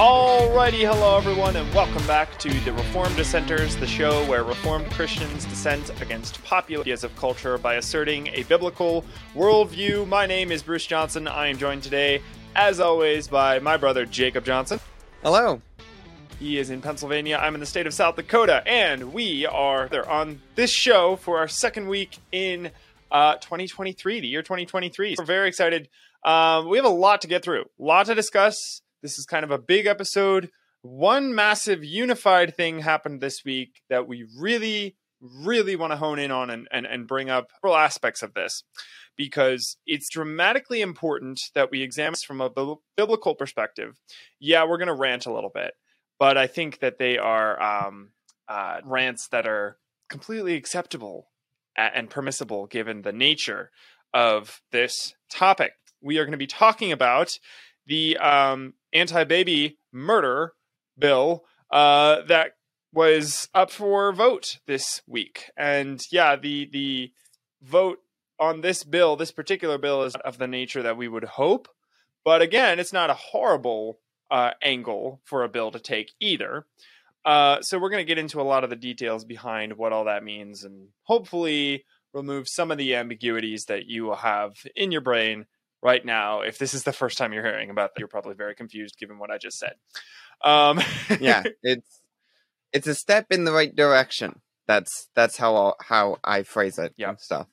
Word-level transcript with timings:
Alrighty, 0.00 0.90
hello 0.90 1.18
everyone, 1.18 1.56
and 1.56 1.74
welcome 1.74 2.06
back 2.06 2.38
to 2.38 2.48
the 2.60 2.72
Reformed 2.72 3.14
Dissenters, 3.16 3.76
the 3.76 3.86
show 3.86 4.24
where 4.24 4.44
Reformed 4.44 4.90
Christians 4.92 5.44
dissent 5.44 5.90
against 6.00 6.42
popular 6.42 6.80
ideas 6.80 7.04
of 7.04 7.14
culture 7.16 7.58
by 7.58 7.74
asserting 7.74 8.28
a 8.28 8.42
biblical 8.44 9.04
worldview. 9.34 10.08
My 10.08 10.24
name 10.24 10.52
is 10.52 10.62
Bruce 10.62 10.86
Johnson. 10.86 11.28
I 11.28 11.48
am 11.48 11.58
joined 11.58 11.82
today, 11.82 12.22
as 12.56 12.80
always, 12.80 13.28
by 13.28 13.58
my 13.58 13.76
brother 13.76 14.06
Jacob 14.06 14.42
Johnson. 14.46 14.80
Hello. 15.22 15.60
He 16.38 16.56
is 16.56 16.70
in 16.70 16.80
Pennsylvania. 16.80 17.36
I'm 17.36 17.52
in 17.52 17.60
the 17.60 17.66
state 17.66 17.86
of 17.86 17.92
South 17.92 18.16
Dakota, 18.16 18.66
and 18.66 19.12
we 19.12 19.44
are 19.44 19.86
there 19.90 20.08
on 20.08 20.40
this 20.54 20.70
show 20.70 21.16
for 21.16 21.36
our 21.36 21.46
second 21.46 21.88
week 21.88 22.16
in 22.32 22.70
uh, 23.12 23.34
2023, 23.34 24.20
the 24.20 24.28
year 24.28 24.40
2023. 24.40 25.16
We're 25.18 25.26
very 25.26 25.48
excited. 25.48 25.90
Um, 26.24 26.70
we 26.70 26.78
have 26.78 26.86
a 26.86 26.88
lot 26.88 27.20
to 27.20 27.28
get 27.28 27.44
through, 27.44 27.64
a 27.78 27.82
lot 27.82 28.06
to 28.06 28.14
discuss. 28.14 28.80
This 29.02 29.18
is 29.18 29.24
kind 29.24 29.44
of 29.44 29.50
a 29.50 29.58
big 29.58 29.86
episode. 29.86 30.50
One 30.82 31.34
massive 31.34 31.84
unified 31.84 32.56
thing 32.56 32.80
happened 32.80 33.20
this 33.20 33.44
week 33.44 33.82
that 33.88 34.06
we 34.06 34.26
really, 34.38 34.96
really 35.20 35.76
want 35.76 35.92
to 35.92 35.96
hone 35.96 36.18
in 36.18 36.30
on 36.30 36.50
and, 36.50 36.68
and, 36.70 36.86
and 36.86 37.06
bring 37.06 37.28
up 37.30 37.48
several 37.56 37.76
aspects 37.76 38.22
of 38.22 38.34
this 38.34 38.62
because 39.16 39.76
it's 39.86 40.08
dramatically 40.10 40.80
important 40.80 41.40
that 41.54 41.70
we 41.70 41.82
examine 41.82 42.12
this 42.12 42.24
from 42.24 42.40
a 42.40 42.50
biblical 42.96 43.34
perspective. 43.34 43.98
Yeah, 44.38 44.64
we're 44.64 44.78
going 44.78 44.88
to 44.88 44.94
rant 44.94 45.26
a 45.26 45.32
little 45.32 45.50
bit, 45.52 45.74
but 46.18 46.38
I 46.38 46.46
think 46.46 46.80
that 46.80 46.98
they 46.98 47.18
are 47.18 47.60
um, 47.62 48.10
uh, 48.48 48.80
rants 48.84 49.28
that 49.28 49.46
are 49.46 49.76
completely 50.08 50.54
acceptable 50.54 51.28
and 51.76 52.10
permissible 52.10 52.66
given 52.66 53.02
the 53.02 53.12
nature 53.12 53.70
of 54.12 54.60
this 54.72 55.14
topic. 55.30 55.72
We 56.02 56.18
are 56.18 56.24
going 56.24 56.32
to 56.32 56.38
be 56.38 56.46
talking 56.46 56.92
about 56.92 57.38
the 57.86 58.16
um, 58.18 58.74
anti-baby 58.92 59.78
murder 59.92 60.54
bill 60.98 61.44
uh, 61.70 62.22
that 62.26 62.52
was 62.92 63.48
up 63.54 63.70
for 63.70 64.12
vote 64.12 64.58
this 64.66 65.02
week, 65.06 65.50
and 65.56 66.00
yeah, 66.10 66.36
the 66.36 66.68
the 66.72 67.12
vote 67.62 67.98
on 68.38 68.62
this 68.62 68.84
bill, 68.84 69.16
this 69.16 69.30
particular 69.30 69.78
bill, 69.78 70.02
is 70.02 70.14
of 70.16 70.38
the 70.38 70.48
nature 70.48 70.82
that 70.82 70.96
we 70.96 71.08
would 71.08 71.24
hope. 71.24 71.68
But 72.24 72.42
again, 72.42 72.78
it's 72.78 72.92
not 72.92 73.10
a 73.10 73.14
horrible 73.14 73.98
uh, 74.30 74.52
angle 74.62 75.20
for 75.24 75.44
a 75.44 75.48
bill 75.48 75.70
to 75.70 75.78
take 75.78 76.12
either. 76.20 76.66
Uh, 77.24 77.60
so 77.60 77.78
we're 77.78 77.90
going 77.90 78.04
to 78.04 78.08
get 78.08 78.18
into 78.18 78.40
a 78.40 78.42
lot 78.42 78.64
of 78.64 78.70
the 78.70 78.76
details 78.76 79.24
behind 79.24 79.76
what 79.76 79.92
all 79.92 80.04
that 80.04 80.24
means, 80.24 80.64
and 80.64 80.88
hopefully 81.04 81.84
remove 82.12 82.48
some 82.48 82.70
of 82.70 82.78
the 82.78 82.94
ambiguities 82.94 83.66
that 83.66 83.86
you 83.86 84.04
will 84.04 84.16
have 84.16 84.54
in 84.74 84.90
your 84.90 85.00
brain 85.00 85.46
right 85.82 86.04
now, 86.04 86.40
if 86.40 86.58
this 86.58 86.74
is 86.74 86.84
the 86.84 86.92
first 86.92 87.18
time 87.18 87.32
you're 87.32 87.44
hearing 87.44 87.70
about 87.70 87.94
that, 87.94 88.00
you're 88.00 88.08
probably 88.08 88.34
very 88.34 88.54
confused 88.54 88.98
given 88.98 89.18
what 89.18 89.30
I 89.30 89.38
just 89.38 89.58
said. 89.58 89.74
Um, 90.42 90.80
yeah, 91.20 91.42
it's 91.62 92.00
it's 92.72 92.86
a 92.86 92.94
step 92.94 93.26
in 93.30 93.44
the 93.44 93.52
right 93.52 93.74
direction. 93.74 94.40
That's 94.66 95.08
that's 95.14 95.36
how 95.36 95.56
I'll, 95.56 95.76
how 95.80 96.18
I 96.22 96.42
phrase 96.42 96.78
it. 96.78 96.94
Yeah, 96.96 97.16
stuff. 97.16 97.46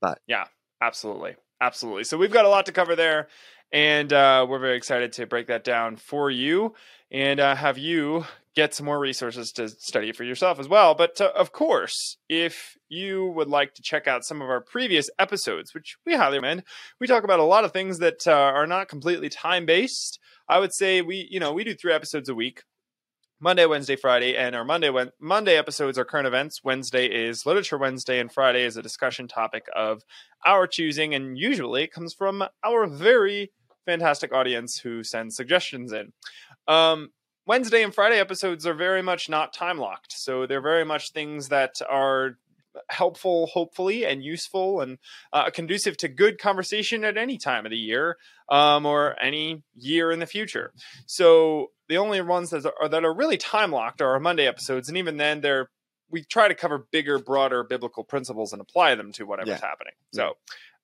But 0.00 0.20
yeah, 0.26 0.46
absolutely, 0.80 1.36
absolutely. 1.60 2.04
So 2.04 2.16
we've 2.16 2.32
got 2.32 2.44
a 2.44 2.48
lot 2.48 2.66
to 2.66 2.72
cover 2.72 2.96
there, 2.96 3.28
and 3.72 4.12
uh, 4.12 4.46
we're 4.48 4.58
very 4.58 4.76
excited 4.76 5.12
to 5.14 5.26
break 5.26 5.46
that 5.48 5.64
down 5.64 5.96
for 5.96 6.30
you 6.30 6.74
and 7.10 7.40
uh, 7.40 7.54
have 7.54 7.78
you 7.78 8.24
get 8.56 8.74
some 8.74 8.86
more 8.86 8.98
resources 8.98 9.52
to 9.52 9.68
study 9.68 10.12
for 10.12 10.24
yourself 10.24 10.58
as 10.58 10.68
well. 10.68 10.94
But 10.94 11.20
uh, 11.20 11.30
of 11.36 11.52
course, 11.52 12.16
if 12.28 12.76
you 12.88 13.26
would 13.26 13.48
like 13.48 13.74
to 13.74 13.82
check 13.82 14.08
out 14.08 14.24
some 14.24 14.42
of 14.42 14.48
our 14.48 14.60
previous 14.60 15.08
episodes, 15.18 15.72
which 15.72 15.96
we 16.04 16.16
highly 16.16 16.38
recommend, 16.38 16.64
we 17.00 17.06
talk 17.06 17.24
about 17.24 17.40
a 17.40 17.44
lot 17.44 17.64
of 17.64 17.72
things 17.72 17.98
that 17.98 18.26
uh, 18.26 18.32
are 18.32 18.66
not 18.66 18.88
completely 18.88 19.28
time 19.28 19.66
based. 19.66 20.18
I 20.48 20.58
would 20.58 20.74
say 20.74 21.00
we, 21.00 21.28
you 21.30 21.38
know, 21.38 21.52
we 21.52 21.64
do 21.64 21.74
three 21.74 21.92
episodes 21.92 22.28
a 22.28 22.34
week. 22.34 22.62
Monday, 23.42 23.64
Wednesday, 23.64 23.96
Friday, 23.96 24.36
and 24.36 24.54
our 24.54 24.66
Monday 24.66 24.90
Monday 25.18 25.56
episodes 25.56 25.98
are 25.98 26.04
current 26.04 26.26
events. 26.26 26.62
Wednesday 26.62 27.06
is 27.06 27.46
Literature 27.46 27.78
Wednesday, 27.78 28.20
and 28.20 28.30
Friday 28.30 28.64
is 28.64 28.76
a 28.76 28.82
discussion 28.82 29.28
topic 29.28 29.64
of 29.74 30.02
our 30.44 30.66
choosing. 30.66 31.14
And 31.14 31.38
usually, 31.38 31.84
it 31.84 31.92
comes 31.92 32.12
from 32.12 32.44
our 32.62 32.86
very 32.86 33.50
fantastic 33.86 34.32
audience 34.32 34.78
who 34.78 35.02
sends 35.02 35.36
suggestions 35.36 35.92
in. 35.92 36.12
Um, 36.68 37.10
Wednesday 37.46 37.82
and 37.82 37.94
Friday 37.94 38.18
episodes 38.18 38.66
are 38.66 38.74
very 38.74 39.02
much 39.02 39.28
not 39.28 39.52
time 39.52 39.78
locked. 39.78 40.12
So 40.12 40.46
they're 40.46 40.60
very 40.60 40.84
much 40.84 41.10
things 41.10 41.48
that 41.48 41.76
are 41.88 42.36
helpful, 42.88 43.46
hopefully, 43.48 44.04
and 44.04 44.22
useful 44.22 44.80
and 44.80 44.98
uh, 45.32 45.50
conducive 45.50 45.96
to 45.98 46.08
good 46.08 46.38
conversation 46.38 47.04
at 47.04 47.16
any 47.16 47.38
time 47.38 47.66
of 47.66 47.70
the 47.70 47.76
year 47.76 48.16
um, 48.48 48.86
or 48.86 49.20
any 49.20 49.62
year 49.74 50.12
in 50.12 50.20
the 50.20 50.26
future. 50.26 50.72
So 51.06 51.72
the 51.88 51.96
only 51.96 52.20
ones 52.20 52.50
that 52.50 52.70
are, 52.80 52.88
that 52.88 53.04
are 53.04 53.14
really 53.14 53.36
time 53.36 53.72
locked 53.72 54.00
are 54.00 54.10
our 54.10 54.20
Monday 54.20 54.46
episodes. 54.46 54.88
And 54.88 54.96
even 54.96 55.16
then, 55.16 55.40
they're 55.40 55.70
we 56.12 56.24
try 56.24 56.48
to 56.48 56.56
cover 56.56 56.86
bigger, 56.90 57.20
broader 57.20 57.62
biblical 57.62 58.02
principles 58.02 58.52
and 58.52 58.60
apply 58.60 58.96
them 58.96 59.12
to 59.12 59.24
whatever's 59.24 59.60
yeah. 59.60 59.68
happening. 59.68 59.94
So. 60.12 60.34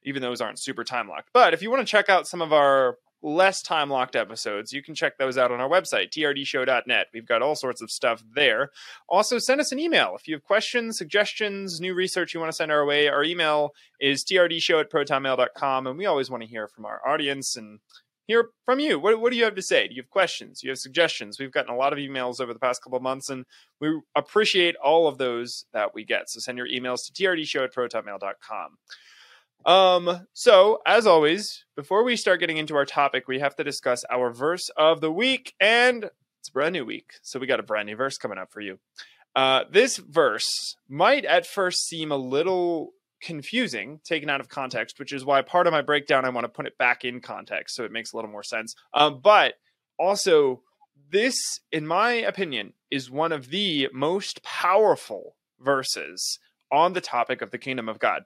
Even 0.07 0.23
those 0.23 0.41
aren't 0.41 0.59
super 0.59 0.85
time 0.85 1.09
locked. 1.09 1.29
But 1.35 1.53
if 1.53 1.61
you 1.61 1.71
want 1.71 1.87
to 1.87 1.91
check 1.91 2.09
out 2.09 2.27
some 2.27 2.41
of 2.41 2.53
our 2.53 2.97
less 3.23 3.61
time 3.61 3.91
locked 3.91 4.15
episodes, 4.15 4.73
you 4.73 4.83
can 4.83 4.95
check 4.95 5.19
those 5.19 5.37
out 5.37 5.51
on 5.51 5.61
our 5.61 5.69
website, 5.69 6.11
trdshow.net. 6.11 7.09
We've 7.13 7.27
got 7.27 7.43
all 7.43 7.57
sorts 7.57 7.83
of 7.83 7.91
stuff 7.91 8.23
there. 8.35 8.71
Also, 9.09 9.39
send 9.39 9.61
us 9.61 9.73
an 9.73 9.81
email 9.81 10.15
if 10.17 10.29
you 10.29 10.35
have 10.37 10.45
questions, 10.45 10.97
suggestions, 10.97 11.81
new 11.81 11.93
research 11.93 12.33
you 12.33 12.41
want 12.41 12.53
to 12.53 12.57
send 12.57 12.71
our 12.71 12.87
way. 12.87 13.09
Our 13.09 13.25
email 13.25 13.73
is 14.01 14.25
trdshow 14.25 14.81
at 14.81 14.91
protonmail.com, 14.91 15.87
and 15.87 15.99
we 15.99 16.07
always 16.07 16.31
want 16.31 16.45
to 16.45 16.49
hear 16.49 16.69
from 16.69 16.87
our 16.87 17.07
audience 17.07 17.57
and 17.57 17.81
hear 18.29 18.51
from 18.65 18.79
you. 18.79 19.01
What, 19.01 19.21
what 19.21 19.33
do 19.33 19.39
you 19.39 19.45
have 19.45 19.55
to 19.57 19.63
say? 19.63 19.89
Do 19.89 19.95
you 19.95 20.03
have 20.03 20.11
questions? 20.11 20.61
Do 20.61 20.69
you 20.69 20.71
have 20.71 20.79
suggestions? 20.79 21.41
We've 21.41 21.53
gotten 21.53 21.75
a 21.75 21.77
lot 21.77 21.93
of 21.93 21.99
emails 21.99 22.41
over 22.41 22.53
the 22.53 22.61
past 22.61 22.83
couple 22.83 23.01
months, 23.01 23.29
and 23.29 23.45
we 23.81 24.01
appreciate 24.15 24.77
all 24.77 25.09
of 25.09 25.19
those 25.19 25.65
that 25.73 25.95
we 25.95 26.05
get. 26.05 26.31
So 26.31 26.39
send 26.39 26.59
your 26.59 26.69
emails 26.69 27.07
to 27.07 27.13
trdshow 27.13 27.65
at 27.65 27.75
protonmail.com. 27.75 28.79
Um, 29.67 30.29
so 30.33 30.81
as 30.87 31.09
always, 31.09 31.65
before 31.75 32.05
we 32.05 32.17
start 32.17 32.39
getting 32.39 32.57
into 32.57 32.77
our 32.77 32.85
topic, 32.85 33.27
we 33.27 33.41
have 33.41 33.57
to 33.57 33.65
discuss 33.65 34.05
our 34.09 34.33
verse 34.33 34.71
of 34.77 35.01
the 35.01 35.11
week, 35.11 35.55
and 35.59 36.05
it's 36.39 36.49
a 36.49 36.53
brand 36.53 36.73
new 36.73 36.85
week, 36.85 37.15
so 37.23 37.41
we 37.41 37.49
got 37.49 37.59
a 37.59 37.65
brand 37.65 37.89
new 37.89 37.97
verse 37.97 38.17
coming 38.17 38.39
up 38.39 38.53
for 38.53 38.61
you. 38.61 38.79
Uh, 39.35 39.65
this 39.71 39.97
verse 39.97 40.77
might 40.89 41.25
at 41.25 41.47
first 41.47 41.85
seem 41.89 42.13
a 42.13 42.17
little 42.17 42.93
confusing, 43.21 43.99
taken 44.05 44.31
out 44.31 44.41
of 44.41 44.49
context, 44.49 45.01
which 45.01 45.13
is 45.13 45.25
why 45.25 45.43
part 45.43 45.67
of 45.67 45.73
my 45.73 45.83
breakdown 45.83 46.25
I 46.25 46.29
want 46.29 46.45
to 46.45 46.49
put 46.49 46.67
it 46.67 46.79
back 46.79 47.05
in 47.05 47.21
context 47.21 47.75
so 47.75 47.85
it 47.85 47.91
makes 47.91 48.13
a 48.13 48.17
little 48.17 48.31
more 48.31 48.45
sense. 48.45 48.77
Um, 48.95 49.21
but 49.21 49.55
also, 49.99 50.63
this, 51.11 51.35
in 51.73 51.89
my 51.89 52.13
opinion, 52.13 52.73
is 52.89 53.11
one 53.11 53.33
of 53.33 53.51
the 53.51 53.89
most 53.93 54.45
powerful 54.45 55.35
verses 55.59 56.39
on 56.71 56.93
the 56.93 57.01
topic 57.01 57.43
of 57.43 57.51
the 57.51 57.59
kingdom 57.59 57.89
of 57.89 57.99
God 57.99 58.23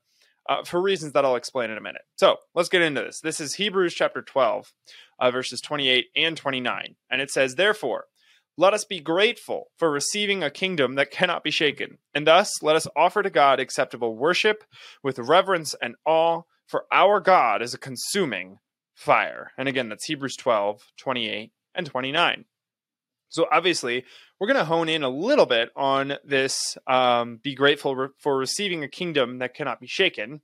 uh, 0.51 0.65
for 0.65 0.83
reasons 0.83 1.13
that 1.13 1.25
I'll 1.25 1.37
explain 1.37 1.71
in 1.71 1.79
a 1.79 1.83
minute. 1.83 2.03
So 2.17 2.37
let's 2.55 2.69
get 2.69 2.83
into 2.83 3.03
this. 3.03 3.21
This 3.21 3.41
is 3.41 3.55
Hebrews 3.55 3.95
chapter 3.95 4.21
12, 4.21 4.73
uh, 5.21 5.31
verses 5.31 5.61
28 5.61 6.07
and 6.17 6.37
29. 6.37 6.97
And 7.09 7.23
it 7.23 7.31
says, 7.31 7.55
Therefore, 7.55 8.07
let 8.59 8.75
us 8.75 8.85
be 8.85 9.01
grateful 9.01 9.69
for 9.79 9.91
receiving 9.91 10.43
a 10.43 10.51
kingdom 10.51 10.97
that 10.97 11.13
cannot 11.13 11.45
be 11.45 11.53
shaken. 11.53 11.99
And 12.15 12.27
thus, 12.27 12.63
let 12.63 12.75
us 12.75 12.89
offer 12.97 13.23
to 13.23 13.31
God 13.31 13.61
acceptable 13.61 14.17
worship 14.17 14.65
with 15.05 15.21
reverence 15.21 15.75
and 15.81 15.95
awe, 16.05 16.43
for 16.67 16.85
our 16.93 17.21
God 17.21 17.63
is 17.63 17.73
a 17.73 17.79
consuming 17.79 18.59
fire. 18.93 19.53
And 19.57 19.69
again, 19.69 19.89
that's 19.89 20.07
Hebrews 20.07 20.37
12, 20.37 20.83
28 20.99 21.53
and 21.77 21.87
29. 21.87 22.45
So 23.31 23.47
obviously, 23.51 24.05
we're 24.39 24.47
going 24.47 24.59
to 24.59 24.65
hone 24.65 24.89
in 24.89 25.03
a 25.03 25.09
little 25.09 25.47
bit 25.47 25.71
on 25.75 26.15
this 26.25 26.77
um, 26.87 27.39
be 27.43 27.55
grateful 27.55 27.97
re- 27.97 28.09
for 28.19 28.37
receiving 28.37 28.85
a 28.85 28.89
kingdom 28.89 29.39
that 29.39 29.55
cannot 29.55 29.81
be 29.81 29.87
shaken. 29.87 30.41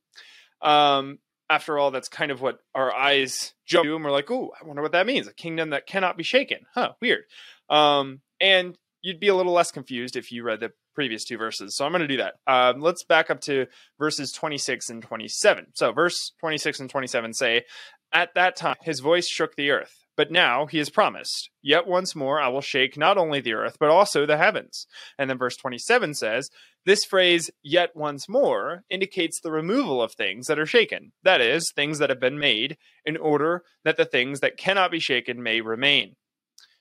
Um, 0.62 1.18
after 1.50 1.78
all, 1.78 1.90
that's 1.90 2.08
kind 2.08 2.30
of 2.30 2.40
what 2.40 2.58
our 2.74 2.92
eyes 2.94 3.54
jump 3.66 3.84
to, 3.84 3.94
and 3.94 4.04
we're 4.04 4.10
like, 4.10 4.30
"Ooh, 4.30 4.50
I 4.60 4.64
wonder 4.64 4.82
what 4.82 4.92
that 4.92 5.06
means—a 5.06 5.34
kingdom 5.34 5.70
that 5.70 5.86
cannot 5.86 6.16
be 6.16 6.24
shaken." 6.24 6.60
Huh, 6.74 6.92
weird. 7.00 7.24
Um, 7.68 8.20
and 8.40 8.76
you'd 9.02 9.20
be 9.20 9.28
a 9.28 9.34
little 9.34 9.52
less 9.52 9.70
confused 9.70 10.16
if 10.16 10.32
you 10.32 10.42
read 10.42 10.60
the 10.60 10.72
previous 10.94 11.24
two 11.24 11.38
verses. 11.38 11.76
So 11.76 11.84
I'm 11.84 11.92
going 11.92 12.00
to 12.00 12.08
do 12.08 12.16
that. 12.16 12.34
Um, 12.46 12.80
let's 12.80 13.04
back 13.04 13.30
up 13.30 13.40
to 13.42 13.66
verses 13.98 14.32
26 14.32 14.90
and 14.90 15.02
27. 15.02 15.66
So, 15.74 15.92
verse 15.92 16.32
26 16.40 16.80
and 16.80 16.90
27 16.90 17.34
say, 17.34 17.64
At 18.12 18.34
that 18.34 18.56
time, 18.56 18.76
his 18.82 19.00
voice 19.00 19.28
shook 19.28 19.54
the 19.54 19.70
earth 19.70 20.05
but 20.16 20.30
now 20.30 20.66
he 20.66 20.78
has 20.78 20.90
promised, 20.90 21.50
Yet 21.62 21.86
once 21.86 22.16
more 22.16 22.40
I 22.40 22.48
will 22.48 22.60
shake 22.60 22.96
not 22.96 23.18
only 23.18 23.40
the 23.40 23.52
earth, 23.52 23.76
but 23.78 23.90
also 23.90 24.24
the 24.24 24.38
heavens. 24.38 24.86
And 25.18 25.28
then 25.28 25.38
verse 25.38 25.56
27 25.56 26.14
says, 26.14 26.48
This 26.84 27.04
phrase, 27.04 27.50
yet 27.62 27.90
once 27.94 28.28
more, 28.28 28.84
indicates 28.88 29.40
the 29.40 29.50
removal 29.52 30.02
of 30.02 30.12
things 30.12 30.46
that 30.46 30.58
are 30.58 30.66
shaken. 30.66 31.12
That 31.22 31.40
is, 31.40 31.70
things 31.74 31.98
that 31.98 32.10
have 32.10 32.20
been 32.20 32.38
made, 32.38 32.78
in 33.04 33.16
order 33.16 33.62
that 33.84 33.96
the 33.96 34.04
things 34.04 34.40
that 34.40 34.56
cannot 34.56 34.90
be 34.90 35.00
shaken 35.00 35.42
may 35.42 35.60
remain. 35.60 36.16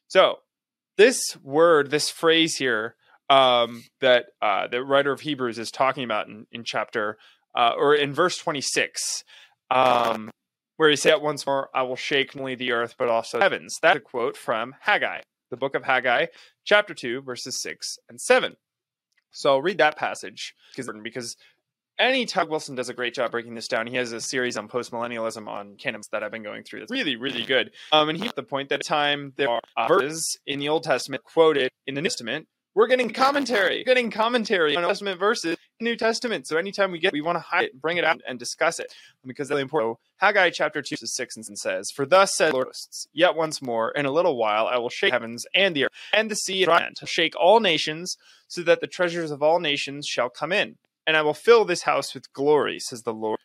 So, 0.08 0.38
this 0.98 1.36
word, 1.44 1.92
this 1.92 2.10
phrase 2.10 2.56
here, 2.56 2.96
um, 3.30 3.84
that 4.02 4.28
uh, 4.42 4.68
the 4.68 4.84
writer 4.84 5.12
of 5.12 5.22
Hebrews 5.22 5.60
is 5.60 5.72
talking 5.72 6.04
about 6.04 6.28
in, 6.28 6.46
in 6.52 6.64
chapter 6.64 7.18
uh, 7.56 7.74
or 7.78 7.96
in 7.96 8.14
verse 8.14 8.38
26, 8.38 9.24
um, 9.72 10.30
where 10.77 10.89
he 10.89 10.95
said, 10.95 11.16
Once 11.22 11.45
more, 11.45 11.69
I 11.74 11.83
will 11.83 11.95
shake 11.95 12.36
not 12.36 12.42
only 12.42 12.56
the 12.56 12.72
earth, 12.72 12.95
but 12.98 13.10
also 13.10 13.38
the 13.38 13.44
heavens. 13.44 13.80
That's 13.81 13.98
a 13.98 14.01
quote 14.01 14.38
from 14.38 14.75
Haggai, 14.81 15.22
the 15.50 15.57
book 15.57 15.75
of 15.75 15.83
Haggai, 15.83 16.27
chapter 16.63 16.94
2, 16.94 17.22
verses 17.22 17.62
6 17.62 17.98
and 18.10 18.19
7. 18.19 18.56
So 19.31 19.51
I'll 19.51 19.62
read 19.62 19.80
that 19.80 19.98
passage 19.98 20.54
because 20.75 21.36
any 22.00 22.25
Doug 22.25 22.50
Wilson 22.50 22.75
does 22.75 22.89
a 22.89 22.94
great 22.94 23.13
job 23.13 23.31
breaking 23.31 23.56
this 23.56 23.68
down. 23.68 23.88
He 23.88 23.95
has 23.95 24.12
a 24.12 24.22
series 24.22 24.57
on 24.57 24.68
postmillennialism 24.68 25.48
on 25.48 25.75
cannons 25.77 26.07
that 26.12 26.24
I've 26.24 26.31
been 26.31 26.44
going 26.44 26.63
through. 26.63 26.83
It's 26.83 26.92
really, 26.92 27.16
really 27.16 27.44
good. 27.44 27.71
Um, 27.92 28.10
and 28.10 28.18
he 28.18 28.28
at 28.28 28.36
the 28.36 28.44
point 28.44 28.69
that 28.69 28.83
time 28.83 29.33
there 29.38 29.50
are 29.50 29.88
verses 29.88 30.38
in 30.45 30.60
the 30.60 30.69
Old 30.69 30.83
Testament 30.83 31.24
quoted 31.24 31.71
in 31.88 31.95
the 31.95 32.01
New 32.01 32.10
Testament. 32.10 32.48
We're 32.74 32.88
getting 32.88 33.12
commentary, 33.12 33.80
We're 33.80 33.94
getting 33.94 34.12
commentary 34.12 34.75
on 34.75 34.83
Old 34.83 34.92
Testament 34.92 35.19
verses 35.19 35.56
New 35.80 35.95
Testament. 35.95 36.48
So 36.48 36.57
anytime 36.57 36.92
we 36.92 37.00
get, 37.00 37.12
we 37.12 37.22
want 37.22 37.36
to 37.36 37.42
hide 37.42 37.66
it, 37.66 37.81
bring 37.81 37.98
it 37.98 38.06
out, 38.06 38.22
and 38.27 38.39
discuss 38.39 38.80
it 38.80 38.94
because 39.25 39.50
that's 39.50 39.56
really 39.56 39.63
important. 39.63 39.98
Haggai 40.18 40.50
chapter 40.51 40.81
two 40.81 40.95
to 40.95 41.07
six 41.07 41.36
and 41.36 41.57
says, 41.57 41.92
"For 41.92 42.06
thus 42.06 42.36
says 42.36 42.51
the 42.51 42.56
Lord, 42.56 42.75
yet 43.13 43.36
once 43.36 43.62
more, 43.62 43.92
in 43.92 44.06
a 44.06 44.12
little 44.12 44.38
while, 44.38 44.68
I 44.68 44.77
will 44.77 44.89
shake 44.89 45.12
heavens 45.12 45.45
and 45.54 45.75
the 45.75 45.86
earth 45.86 45.92
and 46.13 46.31
the 46.31 46.36
sea 46.36 46.63
and 46.63 46.95
to 46.95 47.06
shake 47.06 47.36
all 47.36 47.60
nations, 47.60 48.18
so 48.48 48.62
that 48.63 48.80
the 48.80 48.88
treasures 48.88 49.31
of 49.31 49.44
all 49.44 49.60
nations 49.60 50.07
shall 50.07 50.30
come 50.30 50.54
in, 50.54 50.77
and 51.06 51.18
I 51.18 51.22
will 51.22 51.33
fill 51.33 51.66
this 51.66 51.83
house 51.83 52.13
with 52.13 52.31
glory," 52.31 52.80
says 52.80 53.04
the 53.04 53.13
Lord. 53.13 53.39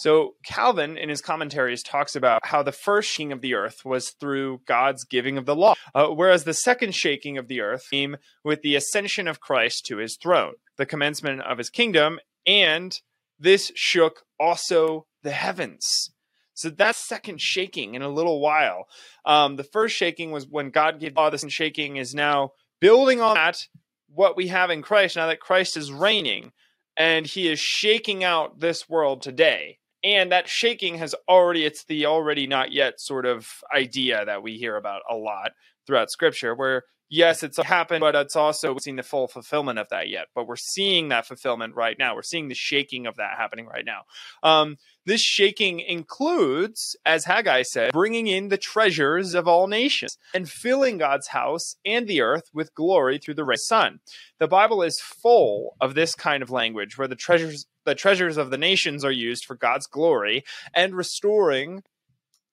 So 0.00 0.36
Calvin, 0.42 0.96
in 0.96 1.10
his 1.10 1.20
commentaries, 1.20 1.82
talks 1.82 2.16
about 2.16 2.46
how 2.46 2.62
the 2.62 2.72
first 2.72 3.10
shaking 3.10 3.32
of 3.32 3.42
the 3.42 3.52
earth 3.52 3.84
was 3.84 4.12
through 4.12 4.62
God's 4.64 5.04
giving 5.04 5.36
of 5.36 5.44
the 5.44 5.54
law, 5.54 5.74
uh, 5.94 6.06
whereas 6.06 6.44
the 6.44 6.54
second 6.54 6.94
shaking 6.94 7.36
of 7.36 7.48
the 7.48 7.60
earth 7.60 7.84
came 7.90 8.16
with 8.42 8.62
the 8.62 8.76
ascension 8.76 9.28
of 9.28 9.40
Christ 9.40 9.84
to 9.86 9.98
his 9.98 10.16
throne, 10.16 10.54
the 10.78 10.86
commencement 10.86 11.42
of 11.42 11.58
his 11.58 11.68
kingdom, 11.68 12.18
and 12.46 12.98
this 13.38 13.72
shook 13.74 14.22
also 14.38 15.04
the 15.22 15.32
heavens. 15.32 16.10
So 16.54 16.70
that's 16.70 17.06
second 17.06 17.42
shaking 17.42 17.94
in 17.94 18.00
a 18.00 18.08
little 18.08 18.40
while. 18.40 18.86
Um, 19.26 19.56
the 19.56 19.64
first 19.64 19.94
shaking 19.94 20.30
was 20.30 20.48
when 20.48 20.70
God 20.70 20.98
gave 20.98 21.18
all 21.18 21.30
This 21.30 21.42
and 21.42 21.52
shaking 21.52 21.96
is 21.96 22.14
now 22.14 22.52
building 22.80 23.20
on 23.20 23.34
that 23.34 23.66
what 24.08 24.34
we 24.34 24.48
have 24.48 24.70
in 24.70 24.80
Christ 24.80 25.16
now 25.16 25.26
that 25.26 25.40
Christ 25.40 25.76
is 25.76 25.92
reigning 25.92 26.52
and 26.96 27.26
he 27.26 27.48
is 27.48 27.60
shaking 27.60 28.24
out 28.24 28.60
this 28.60 28.88
world 28.88 29.20
today 29.20 29.76
and 30.02 30.32
that 30.32 30.48
shaking 30.48 30.98
has 30.98 31.14
already 31.28 31.64
it's 31.64 31.84
the 31.84 32.06
already 32.06 32.46
not 32.46 32.72
yet 32.72 33.00
sort 33.00 33.26
of 33.26 33.48
idea 33.74 34.24
that 34.24 34.42
we 34.42 34.56
hear 34.56 34.76
about 34.76 35.02
a 35.10 35.14
lot 35.14 35.52
throughout 35.86 36.10
scripture 36.10 36.54
where 36.54 36.84
yes 37.08 37.42
it's 37.42 37.58
happened 37.62 38.00
but 38.00 38.14
it's 38.14 38.36
also 38.36 38.76
seen 38.78 38.96
the 38.96 39.02
full 39.02 39.28
fulfillment 39.28 39.78
of 39.78 39.88
that 39.90 40.08
yet 40.08 40.26
but 40.34 40.46
we're 40.46 40.56
seeing 40.56 41.08
that 41.08 41.26
fulfillment 41.26 41.74
right 41.74 41.98
now 41.98 42.14
we're 42.14 42.22
seeing 42.22 42.48
the 42.48 42.54
shaking 42.54 43.06
of 43.06 43.16
that 43.16 43.36
happening 43.36 43.66
right 43.66 43.84
now 43.84 44.02
um, 44.42 44.76
this 45.06 45.22
shaking 45.22 45.80
includes, 45.80 46.94
as 47.06 47.24
Haggai 47.24 47.62
said, 47.62 47.92
bringing 47.92 48.26
in 48.26 48.48
the 48.48 48.58
treasures 48.58 49.34
of 49.34 49.48
all 49.48 49.66
nations 49.66 50.18
and 50.34 50.48
filling 50.48 50.98
God's 50.98 51.28
house 51.28 51.74
and 51.84 52.06
the 52.06 52.20
earth 52.20 52.50
with 52.52 52.74
glory 52.74 53.18
through 53.18 53.34
the 53.34 53.56
Son. 53.56 54.00
The 54.38 54.46
Bible 54.46 54.82
is 54.82 55.00
full 55.00 55.74
of 55.80 55.94
this 55.94 56.14
kind 56.14 56.42
of 56.42 56.50
language 56.50 56.98
where 56.98 57.08
the 57.08 57.16
treasures 57.16 57.66
the 57.90 57.94
treasures 57.96 58.36
of 58.36 58.50
the 58.50 58.56
nations 58.56 59.04
are 59.04 59.10
used 59.10 59.44
for 59.44 59.56
God's 59.56 59.88
glory 59.88 60.44
and 60.74 60.94
restoring 60.94 61.82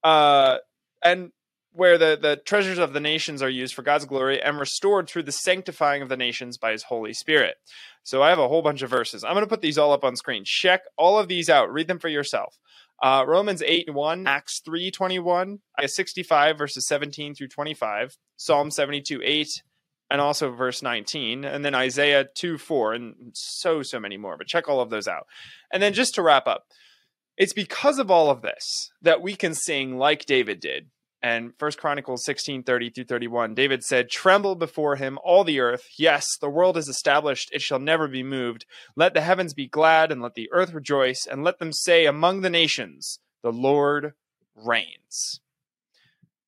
uh 0.04 0.58
and 1.04 1.32
where 1.74 2.00
the, 2.00 2.18
the 2.20 2.38
treasures 2.38 2.80
of 2.80 2.94
the 2.94 3.00
nations 3.00 3.44
are 3.44 3.50
used 3.50 3.76
for 3.76 3.84
God's 3.84 4.06
glory 4.06 4.42
and 4.42 4.60
restored 4.60 5.08
through 5.08 5.24
the 5.24 5.32
sanctifying 5.32 6.02
of 6.02 6.10
the 6.10 6.18
nations 6.18 6.58
by 6.58 6.72
his 6.72 6.82
Holy 6.84 7.14
Spirit. 7.14 7.54
So 8.02 8.24
I 8.24 8.30
have 8.30 8.40
a 8.40 8.48
whole 8.48 8.64
bunch 8.64 8.82
of 8.82 8.90
verses. 8.90 9.24
I'm 9.24 9.34
going 9.34 9.46
to 9.46 9.50
put 9.50 9.62
these 9.62 9.78
all 9.78 9.92
up 9.92 10.04
on 10.04 10.16
screen. 10.16 10.44
Check 10.44 10.82
all 10.98 11.20
of 11.20 11.28
these 11.28 11.50
out. 11.50 11.72
Read 11.72 11.88
them 11.88 12.00
for 12.00 12.08
yourself. 12.08 12.58
Uh, 13.02 13.24
Romans 13.28 13.62
8 13.62 13.94
1, 13.94 14.26
Acts 14.26 14.60
3 14.66 14.90
21, 14.90 15.60
Isaiah 15.80 15.88
65, 15.88 16.58
verses 16.58 16.88
17 16.88 17.36
through 17.36 17.50
25, 17.50 18.18
Psalm 18.38 18.72
72 18.72 19.22
8, 19.24 19.62
and 20.10 20.22
also 20.22 20.52
verse 20.52 20.82
19, 20.82 21.44
and 21.44 21.66
then 21.66 21.76
Isaiah 21.76 22.26
2 22.36 22.58
4, 22.58 22.94
and 22.94 23.16
so, 23.34 23.82
so 23.84 24.00
many 24.00 24.18
more. 24.18 24.38
But 24.38 24.48
check 24.48 24.70
all 24.70 24.80
of 24.80 24.90
those 24.90 25.08
out. 25.08 25.28
And 25.72 25.82
then 25.82 25.94
just 25.94 26.16
to 26.16 26.22
wrap 26.22 26.48
up, 26.48 26.66
it's 27.38 27.54
because 27.54 28.00
of 28.00 28.10
all 28.10 28.30
of 28.30 28.42
this 28.42 28.92
that 29.02 29.22
we 29.22 29.36
can 29.36 29.54
sing 29.54 29.98
like 29.98 30.26
David 30.26 30.60
did 30.60 30.88
and 31.22 31.54
First 31.58 31.80
Chronicles 31.80 32.24
16, 32.26 32.64
30 32.64 32.90
through 32.92 33.04
31, 33.06 33.56
David 33.56 33.84
said, 33.84 34.10
Tremble 34.10 34.56
before 34.56 34.96
him, 34.96 35.18
all 35.24 35.44
the 35.44 35.60
earth. 35.60 35.84
Yes, 35.98 36.26
the 36.40 36.50
world 36.50 36.78
is 36.78 36.88
established, 36.88 37.50
it 37.52 37.62
shall 37.62 37.80
never 37.80 38.08
be 38.08 38.24
moved. 38.24 38.66
Let 38.96 39.14
the 39.14 39.22
heavens 39.22 39.54
be 39.54 39.68
glad, 39.68 40.12
and 40.12 40.22
let 40.22 40.36
the 40.36 40.50
earth 40.52 40.74
rejoice, 40.74 41.26
and 41.30 41.44
let 41.44 41.60
them 41.60 41.74
say 41.74 42.06
among 42.06 42.42
the 42.42 42.50
nations, 42.50 43.20
The 43.42 43.52
Lord 43.52 44.14
reigns. 44.56 45.42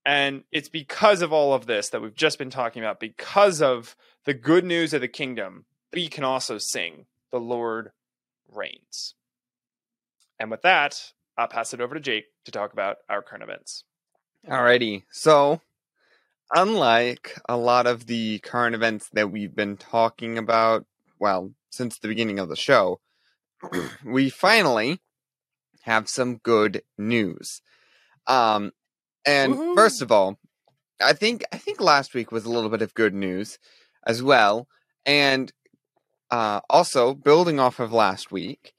And 0.09 0.43
it's 0.51 0.69
because 0.69 1.21
of 1.21 1.31
all 1.31 1.53
of 1.53 1.67
this 1.67 1.89
that 1.89 2.01
we've 2.01 2.15
just 2.15 2.39
been 2.39 2.49
talking 2.49 2.81
about, 2.81 2.99
because 2.99 3.61
of 3.61 3.95
the 4.25 4.33
good 4.33 4.65
news 4.65 4.91
of 4.91 5.01
the 5.01 5.07
kingdom, 5.07 5.65
we 5.93 6.07
can 6.07 6.23
also 6.23 6.57
sing, 6.57 7.05
The 7.31 7.39
Lord 7.39 7.91
reigns. 8.51 9.13
And 10.39 10.49
with 10.49 10.63
that, 10.63 11.13
I'll 11.37 11.47
pass 11.47 11.75
it 11.75 11.79
over 11.79 11.93
to 11.93 12.01
Jake 12.01 12.25
to 12.45 12.51
talk 12.51 12.73
about 12.73 12.97
our 13.07 13.21
current 13.21 13.43
events. 13.43 13.83
Alrighty. 14.47 15.03
So, 15.11 15.61
unlike 16.55 17.39
a 17.47 17.55
lot 17.55 17.85
of 17.85 18.07
the 18.07 18.39
current 18.39 18.73
events 18.73 19.09
that 19.13 19.29
we've 19.29 19.55
been 19.55 19.77
talking 19.77 20.39
about, 20.39 20.87
well, 21.19 21.51
since 21.69 21.99
the 21.99 22.07
beginning 22.07 22.39
of 22.39 22.49
the 22.49 22.55
show, 22.55 22.99
we 24.03 24.31
finally 24.31 25.01
have 25.83 26.09
some 26.09 26.37
good 26.37 26.81
news. 26.97 27.61
Um, 28.25 28.71
and 29.25 29.57
Woo-hoo. 29.57 29.75
first 29.75 30.01
of 30.01 30.11
all, 30.11 30.37
I 31.01 31.13
think 31.13 31.43
I 31.51 31.57
think 31.57 31.79
last 31.79 32.13
week 32.13 32.31
was 32.31 32.45
a 32.45 32.49
little 32.49 32.69
bit 32.69 32.81
of 32.81 32.93
good 32.93 33.13
news 33.13 33.57
as 34.05 34.23
well, 34.23 34.67
and 35.05 35.51
uh, 36.31 36.61
also 36.69 37.13
building 37.13 37.59
off 37.59 37.79
of 37.79 37.91
last 37.91 38.31
week, 38.31 38.73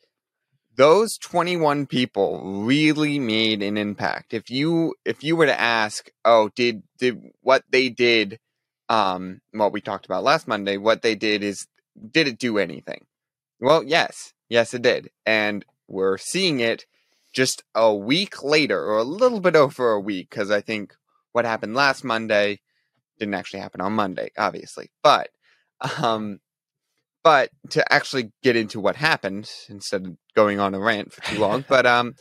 those 0.76 1.18
21 1.18 1.86
people 1.86 2.62
really 2.64 3.18
made 3.18 3.62
an 3.62 3.76
impact. 3.76 4.32
If 4.32 4.50
you 4.50 4.94
if 5.04 5.22
you 5.22 5.36
were 5.36 5.46
to 5.46 5.60
ask 5.60 6.10
oh 6.24 6.50
did 6.54 6.82
did 6.98 7.20
what 7.42 7.64
they 7.70 7.88
did 7.88 8.38
um 8.88 9.40
what 9.52 9.72
we 9.72 9.80
talked 9.80 10.06
about 10.06 10.24
last 10.24 10.48
monday 10.48 10.76
what 10.76 11.02
they 11.02 11.14
did 11.14 11.42
is 11.42 11.66
did 12.10 12.28
it 12.28 12.38
do 12.38 12.56
anything? 12.58 13.04
Well 13.60 13.82
yes. 13.82 14.32
Yes 14.48 14.72
it 14.74 14.82
did. 14.82 15.10
And 15.26 15.64
we're 15.88 16.18
seeing 16.18 16.60
it 16.60 16.86
just 17.32 17.62
a 17.74 17.94
week 17.94 18.42
later 18.42 18.82
or 18.82 18.98
a 18.98 19.04
little 19.04 19.40
bit 19.40 19.56
over 19.56 19.92
a 19.92 20.00
week 20.00 20.28
because 20.30 20.50
i 20.50 20.60
think 20.60 20.94
what 21.32 21.44
happened 21.44 21.74
last 21.74 22.04
monday 22.04 22.58
didn't 23.18 23.34
actually 23.34 23.60
happen 23.60 23.80
on 23.80 23.92
monday 23.92 24.30
obviously 24.36 24.90
but 25.02 25.30
um 26.02 26.40
but 27.22 27.50
to 27.70 27.92
actually 27.92 28.32
get 28.42 28.56
into 28.56 28.80
what 28.80 28.96
happened 28.96 29.50
instead 29.68 30.06
of 30.06 30.16
going 30.34 30.58
on 30.58 30.74
a 30.74 30.80
rant 30.80 31.12
for 31.12 31.22
too 31.22 31.38
long, 31.38 31.64
but 31.68 31.86
um, 31.86 32.14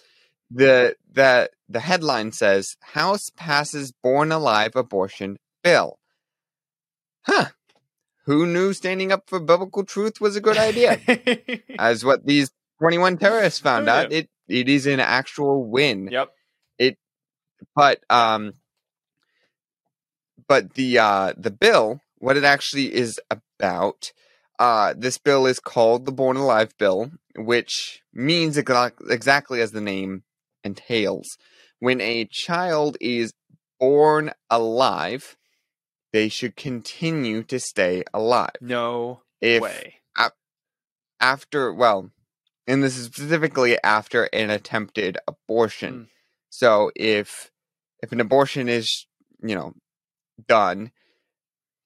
the 0.51 0.95
the 1.11 1.49
the 1.67 1.79
headline 1.79 2.31
says 2.31 2.75
House 2.81 3.29
passes 3.35 3.91
born 3.91 4.31
alive 4.31 4.75
abortion 4.75 5.37
bill. 5.63 5.99
Huh. 7.21 7.45
Who 8.25 8.45
knew 8.45 8.73
standing 8.73 9.11
up 9.11 9.23
for 9.27 9.39
biblical 9.39 9.83
truth 9.83 10.21
was 10.21 10.35
a 10.35 10.41
good 10.41 10.57
idea? 10.57 10.99
As 11.79 12.05
what 12.05 12.25
these 12.25 12.51
21 12.79 13.17
terrorists 13.17 13.59
found 13.59 13.89
oh, 13.89 13.93
out, 13.93 14.11
it 14.11 14.29
it 14.49 14.67
is 14.67 14.87
an 14.87 14.99
actual 14.99 15.63
win. 15.63 16.09
Yep. 16.11 16.33
It 16.77 16.97
but 17.75 18.03
um 18.09 18.53
but 20.47 20.73
the 20.73 20.99
uh 20.99 21.33
the 21.37 21.51
bill 21.51 22.01
what 22.17 22.37
it 22.37 22.43
actually 22.43 22.93
is 22.93 23.19
about 23.29 24.11
uh, 24.59 24.93
this 24.95 25.17
bill 25.17 25.45
is 25.45 25.59
called 25.59 26.05
the 26.05 26.11
Born 26.11 26.35
Alive 26.35 26.77
Bill, 26.77 27.11
which 27.37 28.03
means 28.13 28.57
exactly 28.57 29.61
as 29.61 29.71
the 29.71 29.79
name 29.79 30.23
entails. 30.65 31.37
When 31.79 32.01
a 32.01 32.25
child 32.25 32.97
is 32.99 33.31
born 33.79 34.31
alive, 34.49 35.37
they 36.11 36.27
should 36.27 36.57
continue 36.57 37.41
to 37.43 37.57
stay 37.57 38.03
alive. 38.13 38.57
No 38.59 39.21
if 39.39 39.61
way. 39.61 39.95
A- 40.17 40.31
after, 41.21 41.73
well, 41.73 42.11
and 42.69 42.83
this 42.83 42.97
is 42.97 43.07
specifically 43.07 43.77
after 43.83 44.25
an 44.25 44.51
attempted 44.51 45.17
abortion. 45.27 45.93
Mm. 45.93 46.07
So 46.51 46.91
if 46.95 47.51
if 48.01 48.11
an 48.11 48.21
abortion 48.21 48.69
is, 48.69 49.07
you 49.41 49.55
know, 49.55 49.73
done, 50.47 50.91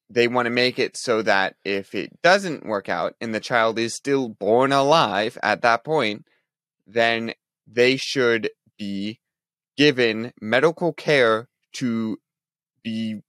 they 0.10 0.28
want 0.28 0.46
to 0.46 0.52
make 0.52 0.78
it 0.78 0.98
so 0.98 1.22
that 1.22 1.56
if 1.64 1.96
it 1.96 2.22
doesn't 2.22 2.66
work 2.66 2.90
out 2.90 3.16
and 3.22 3.34
the 3.34 3.40
child 3.40 3.80
is 3.80 3.96
still 3.96 4.30
born 4.30 4.72
alive 4.72 5.38
at 5.42 5.62
that 5.62 5.84
point, 5.84 6.26
then 6.86 7.34
they 7.66 7.96
should 7.96 8.50
be 8.78 9.22
given 9.78 10.34
medical 10.42 10.94
care 10.94 11.48
to 11.74 12.20
be 12.84 13.22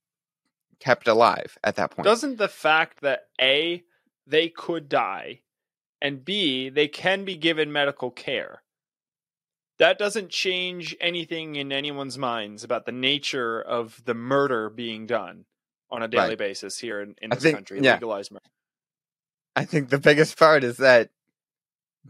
kept 0.79 1.07
alive 1.07 1.57
at 1.63 1.77
that 1.77 1.91
point. 1.91 2.05
Doesn't 2.05 2.37
the 2.37 2.49
fact 2.49 3.01
that 3.01 3.21
A, 3.41 3.83
they 4.27 4.49
could 4.49 4.89
die, 4.89 5.39
and 6.05 6.23
B, 6.23 6.69
they 6.69 6.87
can 6.87 7.25
be 7.25 7.35
given 7.35 7.71
medical 7.71 8.11
care, 8.11 8.61
that 9.79 9.97
doesn't 9.97 10.29
change 10.29 10.95
anything 11.01 11.55
in 11.55 11.71
anyone's 11.71 12.17
minds 12.17 12.63
about 12.63 12.85
the 12.85 12.91
nature 12.91 13.59
of 13.61 14.01
the 14.05 14.13
murder 14.13 14.69
being 14.69 15.07
done 15.07 15.45
on 15.89 16.03
a 16.03 16.07
daily 16.07 16.29
Right. 16.29 16.37
basis 16.37 16.77
here 16.79 17.01
in, 17.01 17.15
in 17.21 17.31
this 17.31 17.41
think- 17.41 17.57
country. 17.57 17.79
yeah. 17.81 17.93
Legalized 17.93 18.31
murder. 18.31 18.45
I 19.55 19.65
think 19.65 19.89
the 19.89 19.97
biggest 19.97 20.37
part 20.37 20.63
is 20.63 20.77
that 20.77 21.09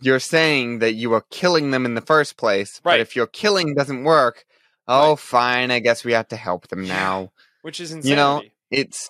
you're 0.01 0.19
saying 0.19 0.79
that 0.79 0.93
you 0.93 1.13
are 1.13 1.25
killing 1.31 1.71
them 1.71 1.85
in 1.85 1.93
the 1.95 2.01
first 2.01 2.35
place, 2.37 2.81
Right. 2.83 2.93
but 2.95 2.99
if 2.99 3.15
your 3.15 3.27
killing 3.27 3.73
doesn't 3.75 4.03
work, 4.03 4.45
oh, 4.87 5.11
Right. 5.11 5.19
fine, 5.19 5.71
I 5.71 5.79
guess 5.79 6.03
we 6.03 6.11
have 6.11 6.27
to 6.29 6.35
help 6.37 6.67
them 6.67 6.85
now. 6.85 7.31
Which 7.61 7.79
is 7.79 7.91
insanity. 7.91 8.09
You 8.09 8.15
know, 8.15 8.41
It's, 8.71 9.09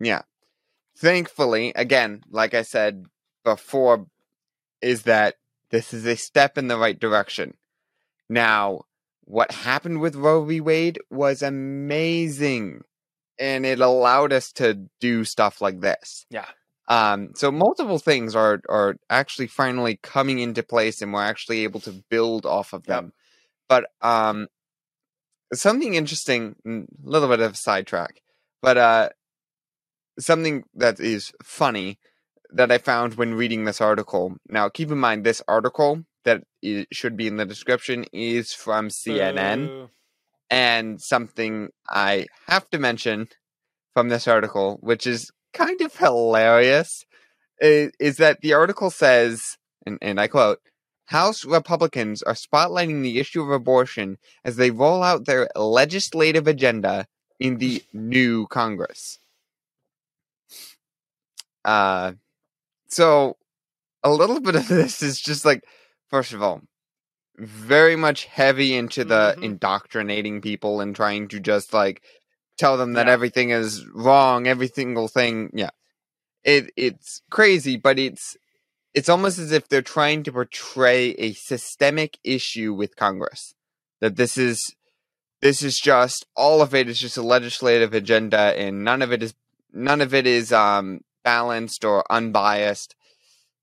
yeah. 0.00 0.22
Thankfully, 0.98 1.72
again, 1.76 2.24
like 2.28 2.54
I 2.54 2.62
said 2.62 3.06
before, 3.44 4.06
is 4.80 5.02
that 5.02 5.36
this 5.70 5.92
is 5.94 6.06
a 6.06 6.16
step 6.16 6.58
in 6.58 6.68
the 6.68 6.78
right 6.78 6.98
direction. 6.98 7.54
Now, 8.28 8.82
what 9.24 9.52
happened 9.52 10.00
with 10.00 10.16
Roe 10.16 10.44
v. 10.44 10.60
Wade 10.60 10.98
was 11.10 11.42
amazing, 11.42 12.82
and 13.38 13.64
it 13.64 13.80
allowed 13.80 14.32
us 14.32 14.52
to 14.52 14.88
do 15.00 15.24
stuff 15.24 15.60
like 15.60 15.80
this. 15.80 16.26
Yeah. 16.30 16.46
Um, 16.88 17.30
so 17.36 17.52
multiple 17.52 17.98
things 17.98 18.34
are 18.34 18.60
are 18.68 18.96
actually 19.08 19.46
finally 19.46 20.00
coming 20.02 20.40
into 20.40 20.62
place, 20.62 21.00
and 21.00 21.12
we're 21.12 21.22
actually 21.22 21.60
able 21.60 21.80
to 21.80 22.02
build 22.10 22.44
off 22.46 22.72
of 22.72 22.84
Yep. 22.86 22.96
them. 22.96 23.12
But 23.68 23.90
um, 24.02 24.48
something 25.52 25.94
interesting, 25.94 26.56
a 26.66 26.82
little 27.08 27.28
bit 27.28 27.38
of 27.38 27.52
a 27.52 27.56
sidetrack, 27.56 28.22
but 28.60 28.76
uh, 28.76 29.08
something 30.18 30.64
that 30.74 30.98
is 30.98 31.32
funny 31.42 31.98
that 32.52 32.70
I 32.70 32.78
found 32.78 33.14
when 33.14 33.34
reading 33.34 33.64
this 33.64 33.80
article. 33.80 34.36
Now, 34.48 34.68
keep 34.68 34.90
in 34.90 34.98
mind, 34.98 35.24
this 35.24 35.42
article 35.48 36.04
that 36.24 36.42
should 36.92 37.16
be 37.16 37.26
in 37.26 37.36
the 37.36 37.46
description 37.46 38.04
is 38.12 38.52
from 38.52 38.88
CNN, 38.88 39.66
Boo. 39.66 39.90
and 40.50 41.00
something 41.00 41.70
I 41.88 42.26
have 42.46 42.68
to 42.70 42.78
mention 42.78 43.28
from 43.94 44.08
this 44.08 44.28
article, 44.28 44.78
which 44.80 45.06
is 45.06 45.30
kind 45.52 45.80
of 45.80 45.96
hilarious, 45.96 47.04
is, 47.60 47.92
is 47.98 48.16
that 48.18 48.40
the 48.40 48.52
article 48.52 48.90
says, 48.90 49.56
and, 49.86 49.98
and 50.02 50.20
I 50.20 50.28
quote, 50.28 50.60
House 51.06 51.44
Republicans 51.44 52.22
are 52.22 52.34
spotlighting 52.34 53.02
the 53.02 53.18
issue 53.18 53.42
of 53.42 53.50
abortion 53.50 54.18
as 54.44 54.56
they 54.56 54.70
roll 54.70 55.02
out 55.02 55.26
their 55.26 55.48
legislative 55.56 56.46
agenda 56.46 57.06
in 57.40 57.58
the 57.58 57.82
new 57.92 58.46
Congress. 58.46 59.18
Uh, 61.64 62.12
so 62.90 63.36
a 64.02 64.10
little 64.10 64.40
bit 64.40 64.54
of 64.56 64.68
this 64.68 65.02
is 65.02 65.20
just 65.20 65.44
like, 65.44 65.64
first 66.08 66.32
of 66.32 66.42
all, 66.42 66.62
very 67.38 67.96
much 67.96 68.26
heavy 68.26 68.74
into 68.76 69.04
the 69.04 69.34
Mhm. 69.38 69.44
indoctrinating 69.44 70.40
people 70.40 70.80
and 70.80 70.94
trying 70.94 71.28
to 71.28 71.40
just 71.40 71.72
like 71.72 72.02
tell 72.58 72.76
them 72.76 72.94
that 72.94 73.06
Yeah. 73.06 73.12
everything 73.12 73.50
is 73.50 73.86
wrong, 73.94 74.46
every 74.46 74.68
single 74.68 75.08
thing. 75.08 75.50
Yeah, 75.54 75.70
it 76.44 76.70
it's 76.76 77.22
crazy, 77.30 77.76
but 77.76 77.98
it's 77.98 78.36
it's 78.94 79.08
almost 79.08 79.38
as 79.38 79.52
if 79.52 79.68
they're 79.68 79.82
trying 79.82 80.22
to 80.24 80.32
portray 80.32 81.10
a 81.12 81.32
systemic 81.34 82.18
issue 82.24 82.74
with 82.74 82.96
Congress. 82.96 83.54
That 84.00 84.16
this 84.16 84.36
is 84.36 84.74
this 85.42 85.62
is 85.62 85.78
just 85.78 86.26
all 86.36 86.60
of 86.62 86.74
it 86.74 86.88
is 86.88 87.00
just 87.00 87.16
a 87.16 87.22
legislative 87.22 87.94
agenda, 87.94 88.38
and 88.58 88.84
none 88.84 89.02
of 89.02 89.12
it 89.12 89.22
is 89.22 89.34
none 89.72 90.00
of 90.02 90.12
it 90.14 90.26
is 90.26 90.52
um 90.52 91.00
balanced 91.22 91.84
or 91.84 92.04
unbiased. 92.10 92.94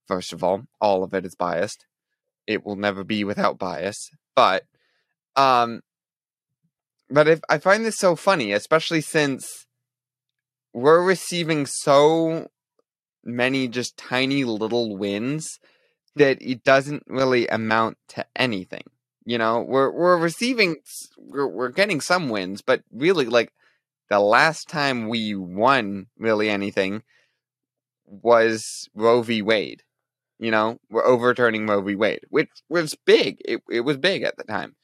First 0.08 0.34
of 0.34 0.44
all, 0.44 0.64
all 0.80 1.04
of 1.04 1.14
it 1.14 1.26
is 1.26 1.36
biased. 1.36 1.86
It 2.46 2.66
will 2.66 2.76
never 2.76 3.04
be 3.04 3.24
without 3.24 3.58
bias. 3.58 4.12
But 4.36 4.64
um 5.36 5.82
but 7.10 7.28
if 7.28 7.40
I 7.50 7.58
find 7.58 7.86
this 7.86 7.98
so 7.98 8.16
funny, 8.16 8.52
especially 8.52 9.02
since 9.02 9.66
we're 10.74 11.02
receiving 11.02 11.66
so 11.66 12.50
many 13.24 13.68
just 13.68 13.98
tiny 13.98 14.44
little 14.44 14.96
wins 14.96 15.60
that 16.16 16.38
it 16.42 16.64
doesn't 16.64 17.04
really 17.08 17.48
amount 17.48 17.98
to 18.10 18.26
anything. 18.36 18.84
You 19.26 19.38
know, 19.38 19.62
we're 19.62 19.92
we're 19.92 20.18
receiving 20.18 20.78
we're, 21.18 21.48
we're 21.48 21.70
getting 21.70 22.02
some 22.02 22.30
wins, 22.30 22.62
but 22.62 22.82
really 22.92 23.26
like 23.26 23.52
the 24.10 24.20
last 24.20 24.70
time 24.70 25.10
we 25.10 25.36
won 25.36 26.08
really 26.18 26.50
anything 26.50 27.04
was 28.08 28.88
Roe 28.96 29.22
v. 29.22 29.42
Wade. 29.42 29.84
You 30.40 30.52
know, 30.52 30.78
we're 30.90 31.06
overturning 31.06 31.68
Roe 31.68 31.82
v. 31.82 31.96
Wade, 31.96 32.22
which 32.30 32.50
was 32.70 32.96
big. 33.06 33.38
It 33.46 33.62
it 33.70 33.82
was 33.82 33.98
big 33.98 34.24
at 34.24 34.38
the 34.38 34.44
time. 34.44 34.76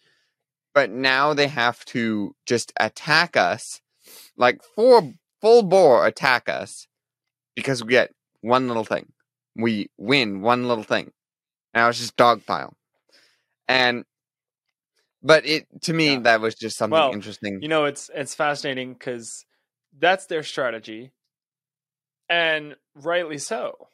But 0.74 0.90
now 0.90 1.34
they 1.34 1.48
have 1.48 1.86
to 1.86 2.36
just 2.48 2.74
attack 2.80 3.38
us, 3.38 3.82
like 4.38 4.62
full 4.76 5.14
full 5.42 5.64
bore 5.64 6.06
attack 6.08 6.50
us, 6.50 6.88
because 7.56 7.84
we 7.84 7.92
get 7.92 8.12
one 8.42 8.68
little 8.68 8.84
thing. 8.84 9.12
We 9.56 9.90
win 9.98 10.42
one 10.42 10.68
little 10.68 10.84
thing. 10.84 11.12
Now 11.76 11.90
it's 11.90 12.00
just 12.00 12.18
dogpile. 12.18 12.74
And 13.68 14.06
but 15.22 15.46
it 15.46 15.68
to 15.84 15.94
me 15.94 16.14
Yeah. 16.14 16.20
that 16.22 16.42
was 16.42 16.56
just 16.56 16.78
something 16.78 16.94
Well, 17.00 17.12
interesting. 17.14 17.62
You 17.62 17.68
know, 17.68 17.86
it's 17.86 18.10
it's 18.14 18.34
fascinating 18.34 18.94
because 18.94 19.46
that's 20.00 20.26
their 20.26 20.42
strategy, 20.44 21.12
and 22.30 22.76
rightly 22.96 23.38
so. 23.38 23.90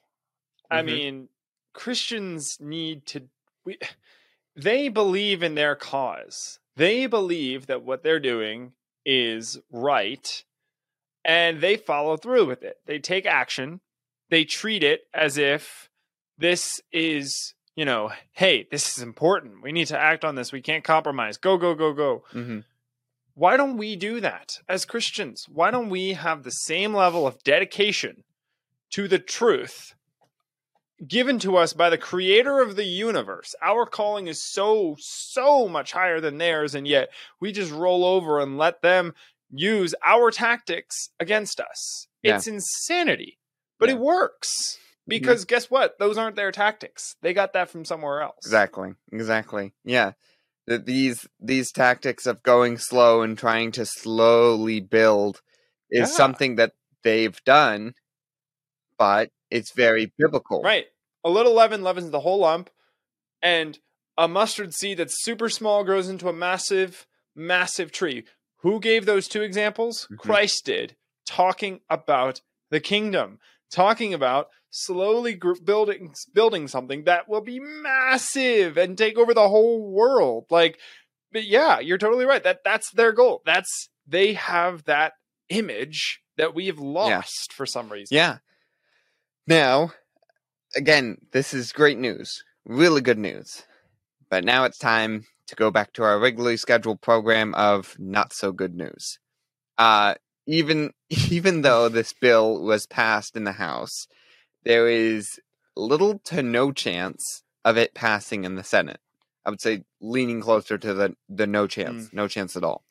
I 0.72 0.82
Mhm. 0.82 0.86
mean, 0.86 1.30
Christians 1.74 2.60
need 2.60 3.06
to. 3.08 3.30
We, 3.66 3.78
they 4.56 4.88
believe 4.90 5.44
in 5.44 5.56
their 5.56 5.76
cause. 5.76 6.60
They 6.76 7.06
believe 7.08 7.68
that 7.68 7.84
what 7.84 8.04
they're 8.04 8.20
doing 8.20 8.74
is 9.06 9.60
right, 9.72 10.44
and 11.26 11.62
they 11.62 11.76
follow 11.78 12.18
through 12.18 12.46
with 12.46 12.64
it. 12.64 12.80
They 12.86 13.00
take 13.00 13.26
action. 13.26 13.82
They 14.30 14.46
treat 14.46 14.84
it 14.84 15.08
as 15.14 15.38
if 15.38 15.90
this 16.38 16.80
is, 16.92 17.54
you 17.76 17.84
know, 17.84 18.12
hey, 18.34 18.68
this 18.72 18.98
is 18.98 19.04
important. 19.04 19.62
We 19.64 19.72
need 19.72 19.88
to 19.88 19.98
act 20.00 20.24
on 20.24 20.36
this. 20.36 20.52
We 20.52 20.62
can't 20.62 20.84
compromise. 20.84 21.38
Go, 21.38 21.58
go, 21.58 21.74
go, 21.76 21.94
go 21.94 22.24
hmm 22.32 22.60
why 23.40 23.56
don't 23.56 23.78
we 23.78 23.96
do 23.96 24.20
that 24.20 24.58
as 24.68 24.84
Christians? 24.84 25.46
Why 25.48 25.72
don't 25.72 25.90
we 25.90 26.12
have 26.12 26.44
the 26.44 26.52
same 26.52 26.94
level 26.94 27.26
of 27.26 27.42
dedication 27.44 28.26
to 28.92 29.08
the 29.08 29.18
truth 29.18 29.94
given 31.08 31.40
to 31.40 31.56
us 31.56 31.72
by 31.72 31.90
the 31.90 31.98
creator 31.98 32.60
of 32.60 32.76
the 32.76 32.84
universe? 32.84 33.56
Our 33.64 33.86
calling 33.86 34.28
is 34.28 34.44
so, 34.44 34.98
so 35.00 35.70
much 35.70 35.94
higher 35.94 36.20
than 36.20 36.38
theirs, 36.38 36.76
and 36.76 36.86
yet 36.86 37.12
we 37.40 37.54
just 37.54 37.72
roll 37.72 38.04
over 38.04 38.42
and 38.42 38.58
let 38.58 38.82
them 38.82 39.14
use 39.50 39.96
our 40.06 40.32
tactics 40.32 41.10
against 41.18 41.62
us. 41.62 42.08
Yeah. 42.22 42.36
It's 42.36 42.48
insanity, 42.48 43.38
but 43.80 43.88
Yeah. 43.88 43.96
Mm-hmm. 43.96 44.04
it 44.04 44.06
works. 44.06 44.78
Because 45.08 45.46
guess 45.46 45.72
what? 45.72 45.98
Those 45.98 46.18
aren't 46.18 46.36
their 46.36 46.52
tactics. 46.52 47.16
They 47.22 47.34
got 47.34 47.54
that 47.54 47.70
from 47.70 47.86
somewhere 47.86 48.22
else. 48.22 48.46
Exactly. 48.46 48.96
Exactly. 49.14 49.74
Yeah. 49.86 50.12
That 50.70 50.86
these 50.86 51.28
these 51.40 51.72
tactics 51.72 52.28
of 52.28 52.44
going 52.44 52.78
slow 52.78 53.24
and 53.24 53.36
trying 53.36 53.72
to 53.72 53.88
slowly 53.88 54.80
build 54.80 55.42
is 55.90 56.12
Yeah. 56.12 56.16
something 56.16 56.58
that 56.58 56.74
they've 57.04 57.44
done, 57.44 57.96
but 59.00 59.32
it's 59.50 59.72
very 59.74 60.14
biblical. 60.20 60.62
Right. 60.62 60.86
A 61.24 61.30
little 61.32 61.54
leaven 61.56 61.82
leavens 61.82 62.12
the 62.12 62.20
whole 62.20 62.38
lump, 62.42 62.70
and 63.42 63.80
a 64.16 64.28
mustard 64.28 64.76
seed 64.76 65.00
that's 65.00 65.24
super 65.26 65.50
small 65.50 65.84
grows 65.84 66.08
into 66.08 66.30
a 66.30 66.34
massive, 66.34 67.08
massive 67.36 67.92
tree. 67.92 68.26
Who 68.58 68.80
gave 68.80 69.08
those 69.08 69.28
two 69.28 69.42
examples? 69.42 70.08
Mhm. 70.12 70.20
Christ 70.20 70.66
did, 70.66 70.96
talking 71.26 71.82
about 71.90 72.42
the 72.70 72.80
kingdom, 72.80 73.40
talking 73.72 74.14
about 74.14 74.50
slowly 74.70 75.34
gr- 75.34 75.54
building 75.64 76.14
building 76.34 76.68
something 76.68 77.04
that 77.06 77.28
will 77.28 77.42
be 77.42 77.60
massive 77.60 78.78
and 78.78 78.98
take 78.98 79.18
over 79.18 79.34
the 79.34 79.50
whole 79.50 79.92
world. 79.92 80.46
Like, 80.50 80.80
but 81.32 81.46
yeah, 81.46 81.80
you're 81.80 81.98
totally 81.98 82.26
right. 82.26 82.44
That 82.44 82.64
that's 82.64 82.92
their 82.92 83.12
goal. 83.12 83.42
That's 83.46 83.90
they 84.08 84.34
have 84.34 84.86
that 84.86 85.14
image 85.50 86.22
that 86.38 86.56
we 86.56 86.68
have 86.68 86.80
lost 86.80 87.54
for 87.54 87.66
some 87.66 87.90
reason. 87.90 88.16
Yeah. 88.16 88.38
Now, 89.48 89.94
again, 90.76 91.18
this 91.32 91.54
is 91.54 91.72
great 91.72 91.98
news. 91.98 92.44
Really 92.66 93.02
good 93.02 93.18
news. 93.18 93.64
But 94.30 94.44
now 94.44 94.64
it's 94.66 94.78
time 94.78 95.26
to 95.48 95.56
go 95.56 95.72
back 95.72 95.94
to 95.94 96.04
our 96.04 96.20
regularly 96.20 96.58
scheduled 96.58 97.02
program 97.02 97.56
of 97.56 97.96
not 97.98 98.34
so 98.34 98.52
good 98.52 98.76
news. 98.76 99.20
Uh 99.78 100.16
even 100.46 100.92
even 101.10 101.62
though 101.62 101.90
this 101.90 102.14
bill 102.14 102.62
was 102.62 102.86
passed 102.86 103.36
in 103.36 103.44
the 103.44 103.54
House, 103.54 104.08
there 104.64 104.88
is 104.88 105.40
little 105.76 106.20
to 106.26 106.44
no 106.44 106.72
chance 106.72 107.44
of 107.66 107.78
it 107.78 107.94
passing 107.94 108.44
in 108.44 108.56
the 108.56 108.64
Senate. 108.64 109.00
I 109.46 109.50
would 109.50 109.62
say 109.62 109.84
leaning 110.02 110.42
closer 110.42 110.78
to 110.78 110.94
the 110.94 111.16
the 111.28 111.48
no 111.48 111.68
chance, 111.68 112.10
no 112.14 112.28
chance 112.28 112.56
at 112.56 112.64
all. 112.64 112.84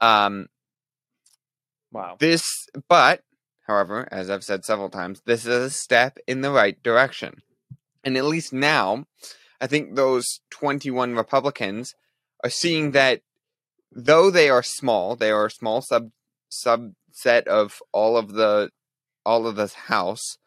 Um 0.00 0.48
Wow. 1.90 2.16
this, 2.18 2.44
but, 2.88 3.22
however, 3.66 4.06
as 4.10 4.28
I've 4.28 4.44
said 4.44 4.64
several 4.64 4.90
times, 4.90 5.22
this 5.24 5.46
is 5.46 5.48
a 5.48 5.70
step 5.70 6.18
in 6.26 6.42
the 6.42 6.50
right 6.50 6.80
direction. 6.82 7.42
And 8.04 8.16
at 8.16 8.26
least 8.26 8.52
now, 8.52 9.06
I 9.60 9.66
think 9.66 9.94
those 9.94 10.40
21 10.50 11.14
Republicans 11.14 11.94
are 12.44 12.50
seeing 12.50 12.90
that 12.92 13.22
though 13.90 14.30
they 14.30 14.50
are 14.50 14.62
small, 14.62 15.16
they 15.16 15.30
are 15.30 15.46
a 15.46 15.50
small 15.50 15.80
sub 15.80 16.10
subset 16.52 17.46
of 17.46 17.80
all 17.92 18.16
of 18.16 18.32
the 18.32 18.70
all 19.24 19.46
of 19.46 19.56
the 19.56 19.68
house. 19.86 20.38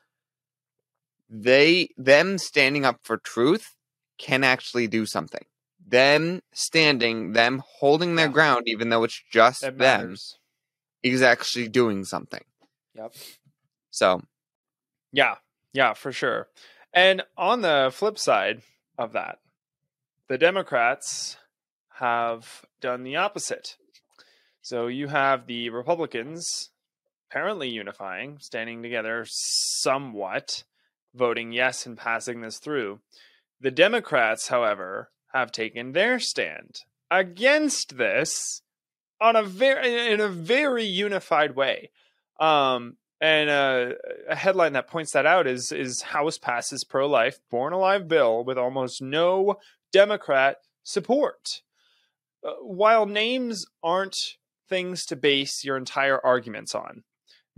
They 1.34 1.90
them 1.98 2.38
standing 2.38 2.84
up 2.84 3.00
for 3.04 3.18
truth 3.18 3.76
can 4.18 4.44
actually 4.44 4.88
do 4.88 5.06
something. 5.06 5.46
Them 5.88 6.42
standing, 6.54 7.32
them 7.34 7.64
holding 7.66 8.16
their 8.16 8.28
Yeah. 8.28 8.34
ground, 8.34 8.64
even 8.68 8.90
though 8.90 9.04
it's 9.06 9.22
just 9.32 9.62
That 9.62 9.78
them, 9.78 10.02
matters. 10.02 10.38
is 11.02 11.22
actually 11.22 11.70
doing 11.70 12.04
something. 12.04 12.44
Yep. 12.94 13.16
So 13.90 14.22
Yeah, 15.14 15.36
yeah, 15.74 15.94
for 15.94 16.12
sure. 16.12 16.50
And 16.94 17.24
on 17.38 17.62
the 17.62 17.90
flip 17.94 18.18
side 18.20 18.62
of 18.98 19.14
that, 19.14 19.40
the 20.28 20.38
Democrats 20.38 21.38
have 21.96 22.66
done 22.82 23.04
the 23.04 23.16
opposite. 23.16 23.78
So 24.62 24.88
you 24.88 25.08
have 25.08 25.48
the 25.48 25.70
Republicans 25.70 26.72
apparently 27.30 27.70
unifying, 27.70 28.38
standing 28.40 28.84
together 28.84 29.26
somewhat, 29.28 30.64
voting 31.14 31.52
yes 31.52 31.86
and 31.86 31.98
passing 31.98 32.42
this 32.42 32.58
through. 32.58 33.00
The 33.60 33.72
Democrats, 33.72 34.48
however, 34.48 35.12
have 35.34 35.52
taken 35.52 35.92
their 35.92 36.20
stand 36.20 36.82
against 37.10 37.98
this 37.98 38.62
on 39.20 39.36
a 39.36 39.44
very 39.44 40.12
in 40.12 40.20
a 40.20 40.28
very 40.28 40.84
unified 40.84 41.56
way. 41.56 41.92
Um, 42.40 42.98
and 43.22 43.52
uh, 43.52 43.90
a 44.28 44.36
headline 44.36 44.74
that 44.74 44.88
points 44.88 45.14
that 45.14 45.28
out 45.28 45.46
is 45.46 45.72
is 45.72 46.02
House 46.02 46.40
passes 46.40 46.84
pro 46.84 47.08
life 47.08 47.40
born 47.52 47.72
alive 47.72 48.08
bill 48.08 48.44
with 48.44 48.58
almost 48.58 49.02
no 49.02 49.58
Democrat 49.94 50.58
support. 50.84 51.62
Uh, 52.44 52.54
while 52.62 53.06
names 53.06 53.66
aren't 53.84 54.18
things 54.68 55.06
to 55.06 55.16
base 55.16 55.64
your 55.64 55.78
entire 55.78 56.20
arguments 56.26 56.74
on, 56.74 57.04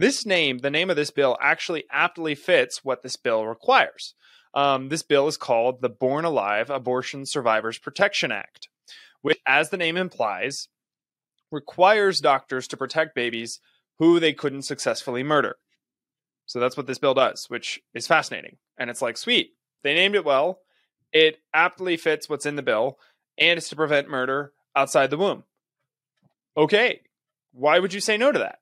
this 0.03 0.25
name, 0.25 0.57
the 0.57 0.69
name 0.69 0.89
of 0.89 0.98
this 0.98 1.12
bill, 1.12 1.38
actually 1.41 1.86
aptly 1.89 2.36
fits 2.36 2.83
what 2.83 3.03
this 3.03 3.15
bill 3.15 3.45
requires. 3.45 4.15
Um, 4.53 4.89
this 4.89 5.01
bill 5.01 5.29
is 5.29 5.38
called 5.38 5.81
the 5.81 5.89
Born 5.89 6.25
Alive 6.25 6.69
Abortion 6.69 7.25
Survivors 7.25 7.79
Protection 7.79 8.29
Act, 8.29 8.67
which, 9.22 9.39
as 9.48 9.69
the 9.69 9.77
name 9.77 9.95
implies, 9.95 10.67
requires 11.51 12.19
doctors 12.19 12.67
to 12.67 12.77
protect 12.77 13.15
babies 13.15 13.62
who 13.98 14.19
they 14.19 14.33
couldn't 14.33 14.63
successfully 14.63 15.24
murder. 15.24 15.55
So 16.48 16.60
that's 16.60 16.75
what 16.75 16.86
this 16.86 16.98
bill 17.00 17.13
does, 17.13 17.45
which 17.50 17.81
is 17.93 18.05
fascinating. 18.05 18.57
And 18.77 18.89
it's 18.89 19.01
like, 19.01 19.15
sweet, 19.15 19.51
they 19.83 19.93
named 19.93 20.15
it 20.15 20.25
well. 20.25 20.60
It 21.13 21.38
aptly 21.53 21.95
fits 21.95 22.27
what's 22.27 22.45
in 22.45 22.57
the 22.57 22.62
bill, 22.62 23.00
and 23.38 23.57
it's 23.57 23.69
to 23.69 23.77
prevent 23.77 24.10
murder 24.10 24.51
outside 24.75 25.12
the 25.12 25.17
womb. 25.17 25.45
Okay, 26.57 27.00
why 27.53 27.79
would 27.79 27.93
you 27.93 28.01
say 28.01 28.17
no 28.17 28.33
to 28.33 28.39
that? 28.39 28.60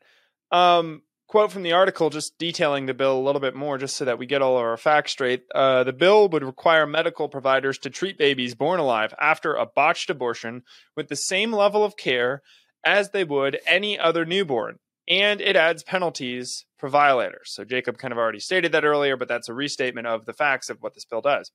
Um, 0.55 1.01
quote 1.31 1.49
from 1.49 1.63
the 1.63 1.71
article 1.71 2.09
just 2.09 2.37
detailing 2.37 2.87
the 2.87 2.93
bill 2.93 3.17
a 3.17 3.23
little 3.23 3.39
bit 3.39 3.55
more, 3.55 3.77
just 3.77 3.95
so 3.95 4.03
that 4.03 4.19
we 4.19 4.25
get 4.25 4.41
all 4.41 4.57
of 4.57 4.63
our 4.63 4.75
facts 4.75 5.13
straight. 5.13 5.45
Uh, 5.55 5.81
the 5.81 5.93
bill 5.93 6.27
would 6.27 6.43
require 6.43 6.85
medical 6.85 7.29
providers 7.29 7.77
to 7.77 7.89
treat 7.89 8.17
babies 8.17 8.53
born 8.53 8.81
alive 8.81 9.13
after 9.17 9.53
a 9.53 9.65
botched 9.65 10.09
abortion 10.09 10.63
with 10.97 11.07
the 11.07 11.15
same 11.15 11.53
level 11.53 11.85
of 11.85 11.95
care 11.95 12.41
as 12.85 13.11
they 13.11 13.23
would 13.23 13.57
any 13.65 13.97
other 13.97 14.25
newborn. 14.25 14.79
And 15.07 15.39
it 15.39 15.55
adds 15.55 15.83
penalties 15.83 16.65
for 16.77 16.89
violators. 16.89 17.53
So 17.53 17.63
Jacob 17.63 17.97
kind 17.97 18.11
of 18.11 18.17
already 18.17 18.41
stated 18.41 18.73
that 18.73 18.83
earlier, 18.83 19.15
but 19.15 19.29
that's 19.29 19.47
a 19.47 19.53
restatement 19.53 20.07
of 20.07 20.25
the 20.25 20.33
facts 20.33 20.69
of 20.69 20.79
what 20.81 20.95
this 20.95 21.05
bill 21.05 21.21
does. 21.21 21.49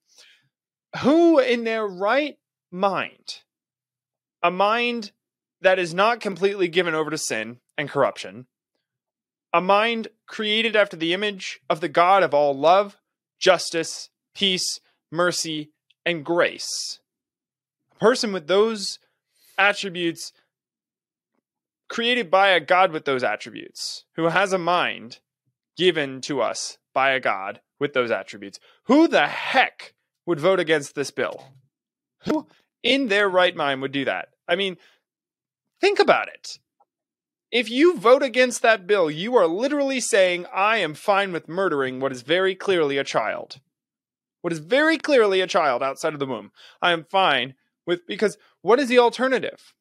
Who 1.02 1.38
in 1.38 1.64
their 1.64 1.86
right 1.86 2.36
mind, 2.70 3.42
a 4.42 4.50
mind 4.50 5.12
that 5.60 5.78
is 5.78 5.92
not 5.92 6.20
completely 6.20 6.68
given 6.68 6.94
over 6.94 7.10
to 7.10 7.18
sin 7.18 7.58
and 7.76 7.90
corruption, 7.90 8.46
a 9.56 9.60
mind 9.62 10.08
created 10.26 10.76
after 10.76 10.98
the 10.98 11.14
image 11.14 11.60
of 11.70 11.80
the 11.80 11.88
God 11.88 12.22
of 12.22 12.34
all 12.34 12.54
love, 12.54 12.98
justice, 13.38 14.10
peace, 14.34 14.80
mercy, 15.10 15.70
and 16.04 16.22
grace, 16.26 17.00
a 17.90 17.98
person 17.98 18.34
with 18.34 18.48
those 18.48 18.98
attributes 19.56 20.34
created 21.88 22.30
by 22.30 22.48
a 22.48 22.60
God 22.60 22.92
with 22.92 23.06
those 23.06 23.24
attributes, 23.24 24.04
who 24.16 24.24
has 24.24 24.52
a 24.52 24.58
mind 24.58 25.20
given 25.74 26.20
to 26.20 26.42
us 26.42 26.76
by 26.92 27.12
a 27.12 27.20
God 27.20 27.62
with 27.80 27.94
those 27.94 28.10
attributes. 28.10 28.60
Who 28.84 29.08
the 29.08 29.26
heck 29.26 29.94
would 30.26 30.38
vote 30.38 30.60
against 30.60 30.94
this 30.94 31.10
bill? 31.10 31.42
Who 32.26 32.46
in 32.82 33.08
their 33.08 33.26
right 33.26 33.56
mind 33.56 33.80
would 33.80 33.92
do 33.92 34.04
that? 34.04 34.28
I 34.46 34.56
mean, 34.56 34.76
think 35.80 35.98
about 35.98 36.28
it. 36.28 36.58
If 37.56 37.70
you 37.70 37.96
vote 37.96 38.22
against 38.22 38.60
that 38.62 38.86
bill, 38.86 39.10
you 39.10 39.34
are 39.36 39.46
literally 39.46 40.00
saying, 40.00 40.46
I 40.52 40.78
am 40.78 40.94
fine 40.94 41.32
with 41.32 41.48
murdering 41.48 42.00
what 42.00 42.12
is 42.12 42.22
very 42.22 42.54
clearly 42.54 42.98
a 42.98 43.04
child. 43.04 43.60
What 44.42 44.52
is 44.52 44.58
very 44.58 44.98
clearly 44.98 45.40
a 45.40 45.46
child 45.46 45.82
outside 45.82 46.12
of 46.12 46.18
the 46.18 46.26
womb. 46.26 46.52
I 46.82 46.92
am 46.92 47.04
fine 47.04 47.54
with, 47.86 48.06
because 48.06 48.36
what 48.60 48.78
is 48.78 48.88
the 48.88 48.98
alternative? 48.98 49.72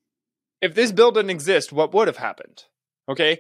if 0.62 0.74
this 0.74 0.92
bill 0.92 1.12
didn't 1.12 1.30
exist, 1.30 1.72
what 1.72 1.94
would 1.94 2.08
have 2.08 2.18
happened? 2.18 2.64
Okay. 3.10 3.40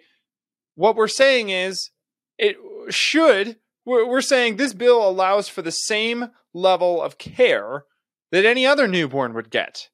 What 0.76 0.95
we're 0.95 1.08
saying 1.08 1.50
is 1.50 1.91
it 2.38 2.56
should, 2.89 3.58
we're, 3.86 4.21
saying 4.21 4.58
this 4.58 4.74
bill 4.74 5.08
allows 5.08 5.48
for 5.48 5.62
the 5.62 5.71
same 5.71 6.30
level 6.54 7.02
of 7.02 7.17
care 7.17 7.86
that 8.32 8.45
any 8.45 8.65
other 8.65 8.88
newborn 8.88 9.34
would 9.34 9.50
get. 9.50 9.89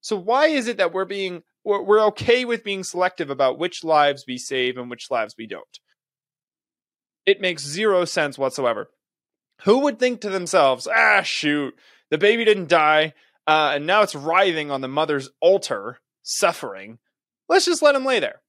So 0.00 0.16
why 0.16 0.46
is 0.46 0.68
it 0.68 0.76
that 0.76 0.92
we're 0.92 1.04
being, 1.04 1.42
we're, 1.66 2.04
okay 2.06 2.44
with 2.44 2.64
being 2.64 2.84
selective 2.84 3.28
about 3.28 3.58
which 3.58 3.82
lives 3.82 4.24
we 4.26 4.38
save 4.38 4.76
and 4.78 4.88
which 4.88 5.10
lives 5.10 5.34
we 5.36 5.46
don't? 5.46 5.64
It 7.24 7.40
makes 7.40 7.64
zero 7.66 8.04
sense 8.04 8.38
whatsoever. 8.38 8.88
Who 9.64 9.80
would 9.80 9.98
think 9.98 10.20
to 10.20 10.30
themselves, 10.30 10.86
ah, 10.86 11.22
shoot, 11.22 11.74
the 12.10 12.18
baby 12.18 12.44
didn't 12.44 12.68
die, 12.68 13.14
uh, 13.46 13.72
and 13.74 13.86
now 13.86 14.02
it's 14.02 14.14
writhing 14.14 14.70
on 14.70 14.80
the 14.80 14.88
mother's 14.88 15.30
altar 15.40 15.98
suffering. 16.22 16.98
Let's 17.48 17.64
just 17.64 17.82
let 17.82 17.94
him 17.94 18.04
lay 18.04 18.20
there. 18.20 18.42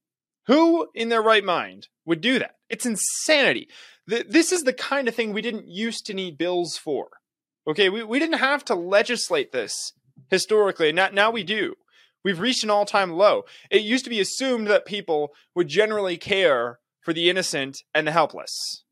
Who 0.46 0.88
in 0.94 1.08
their 1.08 1.22
right 1.22 1.44
mind 1.44 1.88
would 2.04 2.20
do 2.20 2.38
that? 2.38 2.56
It's 2.68 2.86
insanity. 2.86 3.68
Th- 4.08 4.26
This 4.28 4.52
is 4.52 4.62
the 4.62 4.72
kind 4.72 5.08
of 5.08 5.14
thing 5.14 5.32
we 5.32 5.42
didn't 5.42 5.68
used 5.68 6.06
to 6.06 6.14
need 6.14 6.38
bills 6.38 6.76
for. 6.76 7.08
Okay, 7.66 7.88
we, 7.88 8.02
we 8.02 8.18
didn't 8.18 8.38
have 8.38 8.64
to 8.66 8.74
legislate 8.74 9.52
this 9.52 9.92
historically. 10.30 10.92
Now, 10.92 11.08
now 11.12 11.30
we 11.30 11.42
do. 11.42 11.74
We've 12.24 12.40
reached 12.40 12.64
an 12.64 12.70
all 12.70 12.84
time 12.84 13.12
low. 13.12 13.44
It 13.70 13.82
used 13.82 14.04
to 14.04 14.10
be 14.10 14.20
assumed 14.20 14.66
that 14.66 14.86
people 14.86 15.30
would 15.54 15.68
generally 15.68 16.16
care 16.16 16.78
for 17.02 17.12
the 17.12 17.30
innocent 17.30 17.78
and 17.94 18.06
the 18.06 18.12
helpless. 18.12 18.84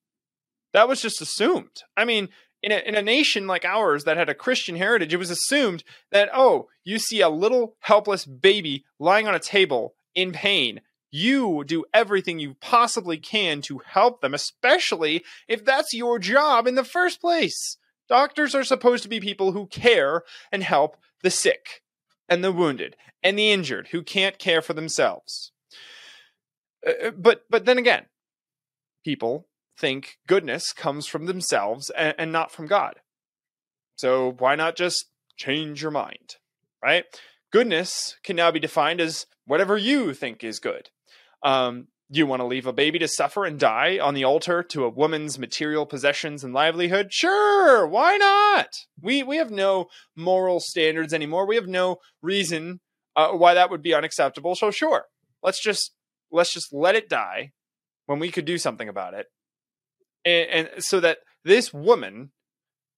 That 0.73 0.89
was 0.89 1.01
just 1.01 1.21
assumed. 1.21 1.83
I 1.97 2.05
mean, 2.05 2.29
in 2.62 2.73
a, 2.73 2.77
in 2.79 2.95
a 2.95 3.03
nation 3.03 3.47
like 3.47 3.65
ours 3.65 4.05
that 4.05 4.17
had 4.17 4.29
a 4.29 4.35
Christian 4.35 4.77
heritage, 4.77 5.12
it 5.12 5.19
was 5.19 5.31
assumed 5.31 5.85
that, 6.12 6.31
oh, 6.33 6.69
you 6.85 6.99
see 6.99 7.21
a 7.21 7.29
little 7.29 7.77
helpless 7.81 8.25
baby 8.25 8.85
lying 8.99 9.29
on 9.29 9.35
a 9.35 9.41
table 9.41 9.95
in 10.15 10.33
pain. 10.33 10.81
You 11.11 11.65
do 11.65 11.85
everything 11.95 12.39
you 12.39 12.57
possibly 12.61 13.19
can 13.19 13.61
to 13.62 13.81
help 13.87 14.21
them, 14.21 14.35
especially 14.35 15.23
if 15.49 15.65
that's 15.65 15.95
your 15.95 16.19
job 16.19 16.67
in 16.67 16.75
the 16.75 16.85
first 16.85 17.21
place. 17.21 17.79
Doctors 18.09 18.55
are 18.55 18.65
supposed 18.65 19.03
to 19.03 19.09
be 19.09 19.21
people 19.21 19.53
who 19.53 19.67
care 19.67 20.23
and 20.53 20.62
help 20.62 20.97
the 21.23 21.31
sick 21.31 21.83
and 22.29 22.43
the 22.43 22.53
wounded 22.53 22.97
and 23.23 23.39
the 23.39 23.51
injured 23.51 23.89
who 23.89 24.03
can't 24.03 24.39
care 24.39 24.62
for 24.62 24.73
themselves. 24.73 25.53
Uh, 26.87 27.11
but 27.11 27.45
but 27.51 27.65
then 27.65 27.79
again, 27.79 28.07
people 29.05 29.47
think 29.79 30.19
goodness 30.27 30.73
comes 30.73 31.07
from 31.07 31.27
themselves 31.27 31.91
and, 31.91 32.15
and 32.19 32.33
not 32.33 32.51
from 32.51 32.67
God. 32.67 32.97
So 33.97 34.33
why 34.39 34.55
not 34.55 34.77
just 34.77 35.07
change 35.37 35.83
your 35.83 35.91
mind, 35.91 36.37
right? 36.83 37.05
Goodness 37.53 38.17
can 38.23 38.37
now 38.37 38.51
be 38.51 38.61
defined 38.61 39.01
as 39.01 39.27
whatever 39.47 39.77
you 39.77 40.12
think 40.15 40.45
is 40.45 40.59
good. 40.59 40.91
Um, 41.43 41.89
you 42.11 42.27
want 42.27 42.40
to 42.40 42.47
leave 42.47 42.66
a 42.66 42.73
baby 42.73 42.99
to 43.01 43.09
suffer 43.09 43.45
and 43.45 43.59
die 43.59 43.99
on 43.99 44.14
the 44.14 44.25
altar 44.25 44.62
to 44.62 44.85
a 44.85 44.88
woman's 44.88 45.38
material 45.38 45.87
possessions 45.87 46.45
and 46.45 46.55
livelihood? 46.55 47.09
Sure, 47.11 47.87
why 47.87 48.16
not? 48.16 48.69
We 49.01 49.23
we 49.23 49.38
have 49.38 49.51
no 49.51 49.87
moral 50.14 50.61
standards 50.61 51.12
anymore. 51.12 51.47
We 51.47 51.57
have 51.57 51.66
no 51.66 51.97
reason 52.23 52.81
uh, 53.16 53.31
why 53.33 53.55
that 53.55 53.71
would 53.71 53.83
be 53.83 53.95
unacceptable. 53.95 54.55
So 54.55 54.71
sure, 54.71 55.07
let's 55.42 55.62
just 55.62 55.92
let's 56.31 56.53
just 56.53 56.73
let 56.73 56.95
it 56.95 57.09
die 57.09 57.53
when 58.07 58.19
we 58.19 58.31
could 58.31 58.45
do 58.45 58.59
something 58.59 58.88
about 58.88 59.14
it, 59.14 59.27
and, 60.25 60.69
and 60.69 60.85
so 60.85 61.01
that 61.01 61.19
this 61.45 61.73
woman 61.73 62.31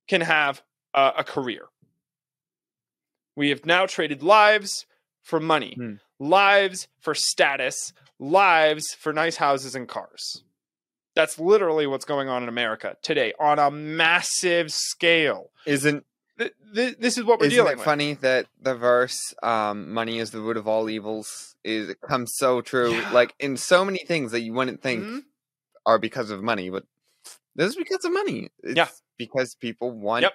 can 0.08 0.20
have 0.20 0.62
a, 0.94 1.24
career. 1.24 1.66
We 3.36 3.50
have 3.50 3.64
now 3.64 3.86
traded 3.86 4.22
lives 4.22 4.86
for 5.22 5.38
money, 5.38 5.74
Hmm. 5.76 5.94
Lives 6.18 6.88
for 7.00 7.14
status, 7.14 7.92
lives 8.18 8.92
for 8.94 9.12
nice 9.12 9.36
houses 9.36 9.74
and 9.74 9.88
cars. 9.88 10.42
That's 11.14 11.38
literally 11.38 11.86
what's 11.86 12.04
going 12.04 12.28
on 12.28 12.42
in 12.42 12.48
America 12.48 12.96
today 13.02 13.32
on 13.40 13.58
a 13.58 13.70
massive 13.70 14.70
scale. 14.72 15.50
Isn't 15.66 16.04
th- 16.38 16.52
th- 16.74 16.96
this 16.98 17.18
is 17.18 17.24
what 17.24 17.40
we're 17.40 17.46
Isn't 17.46 17.56
dealing 17.56 17.72
it 17.72 17.76
with. 17.78 17.84
funny 17.84 18.14
that 18.14 18.46
the 18.60 18.74
verse 18.76 19.34
um, 19.42 19.92
"money 19.92 20.18
is 20.18 20.30
the 20.30 20.40
root 20.40 20.56
of 20.56 20.68
all 20.68 20.88
evils" 20.88 21.56
is 21.64 21.88
it 21.88 22.00
comes 22.00 22.32
so 22.36 22.60
true? 22.60 22.92
Yeah. 22.92 23.10
Like 23.10 23.34
in 23.40 23.56
so 23.56 23.84
many 23.84 23.98
things 23.98 24.30
that 24.32 24.40
you 24.42 24.52
wouldn't 24.52 24.80
think 24.82 25.04
Mhm. 25.04 25.24
are 25.84 25.98
because 25.98 26.30
of 26.30 26.42
money, 26.42 26.70
but 26.70 26.84
this 27.56 27.70
is 27.70 27.76
because 27.76 28.04
of 28.04 28.12
money. 28.12 28.50
It's 28.62 28.76
Yeah. 28.76 28.88
because 29.16 29.56
people 29.56 29.90
want. 29.90 30.22
Yep. 30.22 30.34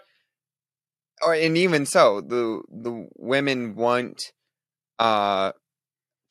Or 1.22 1.34
and 1.34 1.58
even 1.58 1.86
so, 1.86 2.19
the 2.19 2.62
the 2.69 3.08
women 3.15 3.76
want 3.76 4.34
uh 5.00 5.54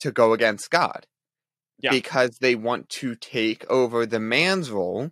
to 0.02 0.12
go 0.12 0.32
against 0.32 0.70
God. 0.70 1.06
Yeah. 1.80 1.90
Because 1.90 2.38
they 2.38 2.54
want 2.54 2.88
to 2.90 3.16
take 3.16 3.68
over 3.68 4.06
the 4.06 4.20
man's 4.20 4.70
role 4.70 5.10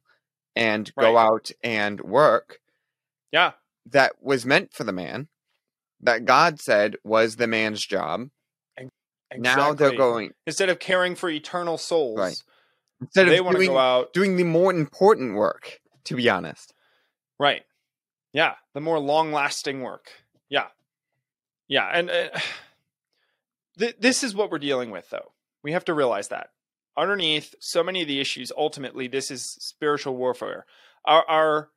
and 0.54 0.92
go 0.98 1.16
out 1.16 1.50
and 1.64 2.00
work 2.00 2.58
Yeah. 3.32 3.52
that 3.86 4.12
was 4.22 4.46
meant 4.46 4.72
for 4.72 4.84
the 4.84 4.92
man, 4.92 5.28
that 6.00 6.24
God 6.24 6.60
said 6.60 6.96
was 7.02 7.36
the 7.36 7.46
man's 7.48 7.84
job. 7.84 8.28
Now 9.36 9.72
they're 9.74 9.96
going 9.96 10.32
instead 10.46 10.68
of 10.70 10.80
caring 10.80 11.14
for 11.14 11.30
eternal 11.30 11.78
souls. 11.78 12.18
Right. 12.18 12.36
instead 13.00 13.28
they 13.28 13.38
of 13.38 13.44
want 13.44 13.56
to 13.56 13.60
doing 13.64 13.70
go 13.74 13.78
out. 13.78 14.12
doing 14.12 14.36
the 14.36 14.44
more 14.44 14.72
important 14.72 15.34
work. 15.36 15.78
To 16.04 16.16
be 16.16 16.28
honest, 16.28 16.72
Right. 17.38 17.62
Yeah. 18.32 18.54
The 18.74 18.80
more 18.80 18.98
long 18.98 19.32
lasting 19.32 19.82
work. 19.82 20.10
Yeah. 20.48 20.66
Yeah. 21.68 21.86
And 21.92 22.10
uh, 22.10 22.28
th- 23.80 23.96
this 23.98 24.22
is 24.22 24.34
what 24.34 24.50
we're 24.50 24.58
dealing 24.58 24.90
with, 24.92 25.10
though. 25.10 25.32
We 25.64 25.72
have 25.72 25.84
to 25.86 25.94
realize 25.94 26.28
that. 26.28 26.50
Underneath 26.96 27.54
so 27.60 27.82
many 27.82 28.02
of 28.02 28.08
the 28.08 28.20
issues, 28.20 28.52
ultimately, 28.56 29.08
this 29.08 29.30
is 29.30 29.56
spiritual 29.60 30.16
warfare. 30.16 30.66
Our, 31.04 31.24
our 31.28 31.68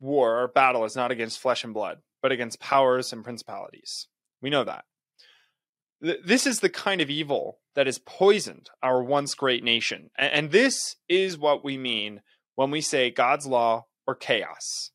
war, 0.00 0.36
our 0.38 0.48
battle 0.48 0.84
is 0.84 0.96
not 0.96 1.10
against 1.10 1.38
flesh 1.40 1.62
and 1.64 1.74
blood, 1.74 1.98
but 2.22 2.32
against 2.32 2.60
powers 2.60 3.12
and 3.12 3.22
principalities. 3.24 4.08
We 4.40 4.50
know 4.50 4.64
that. 4.64 4.84
Th- 6.02 6.20
This 6.24 6.46
is 6.46 6.60
the 6.60 6.68
kind 6.68 7.00
of 7.00 7.10
evil 7.10 7.58
that 7.74 7.86
has 7.86 7.98
poisoned 7.98 8.70
our 8.82 9.02
once 9.02 9.34
great 9.34 9.62
nation. 9.64 10.10
A- 10.18 10.34
And 10.34 10.50
this 10.50 10.96
is 11.08 11.38
what 11.38 11.64
we 11.64 11.76
mean 11.78 12.22
when 12.54 12.70
we 12.70 12.80
say 12.80 13.10
God's 13.10 13.46
law 13.46 13.86
or 14.06 14.14
chaos. 14.14 14.90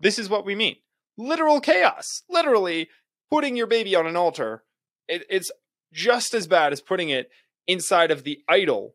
This 0.00 0.18
is 0.18 0.28
what 0.28 0.44
we 0.44 0.54
mean. 0.54 0.76
Literal 1.16 1.60
chaos. 1.60 2.22
Literally 2.28 2.88
putting 3.30 3.56
your 3.56 3.66
baby 3.66 3.94
on 3.94 4.06
an 4.06 4.16
altar. 4.16 4.64
It, 5.08 5.24
it's 5.30 5.50
just 5.92 6.34
as 6.34 6.46
bad 6.46 6.72
as 6.72 6.80
putting 6.80 7.08
it 7.08 7.30
inside 7.66 8.10
of 8.10 8.24
the 8.24 8.40
idol, 8.48 8.94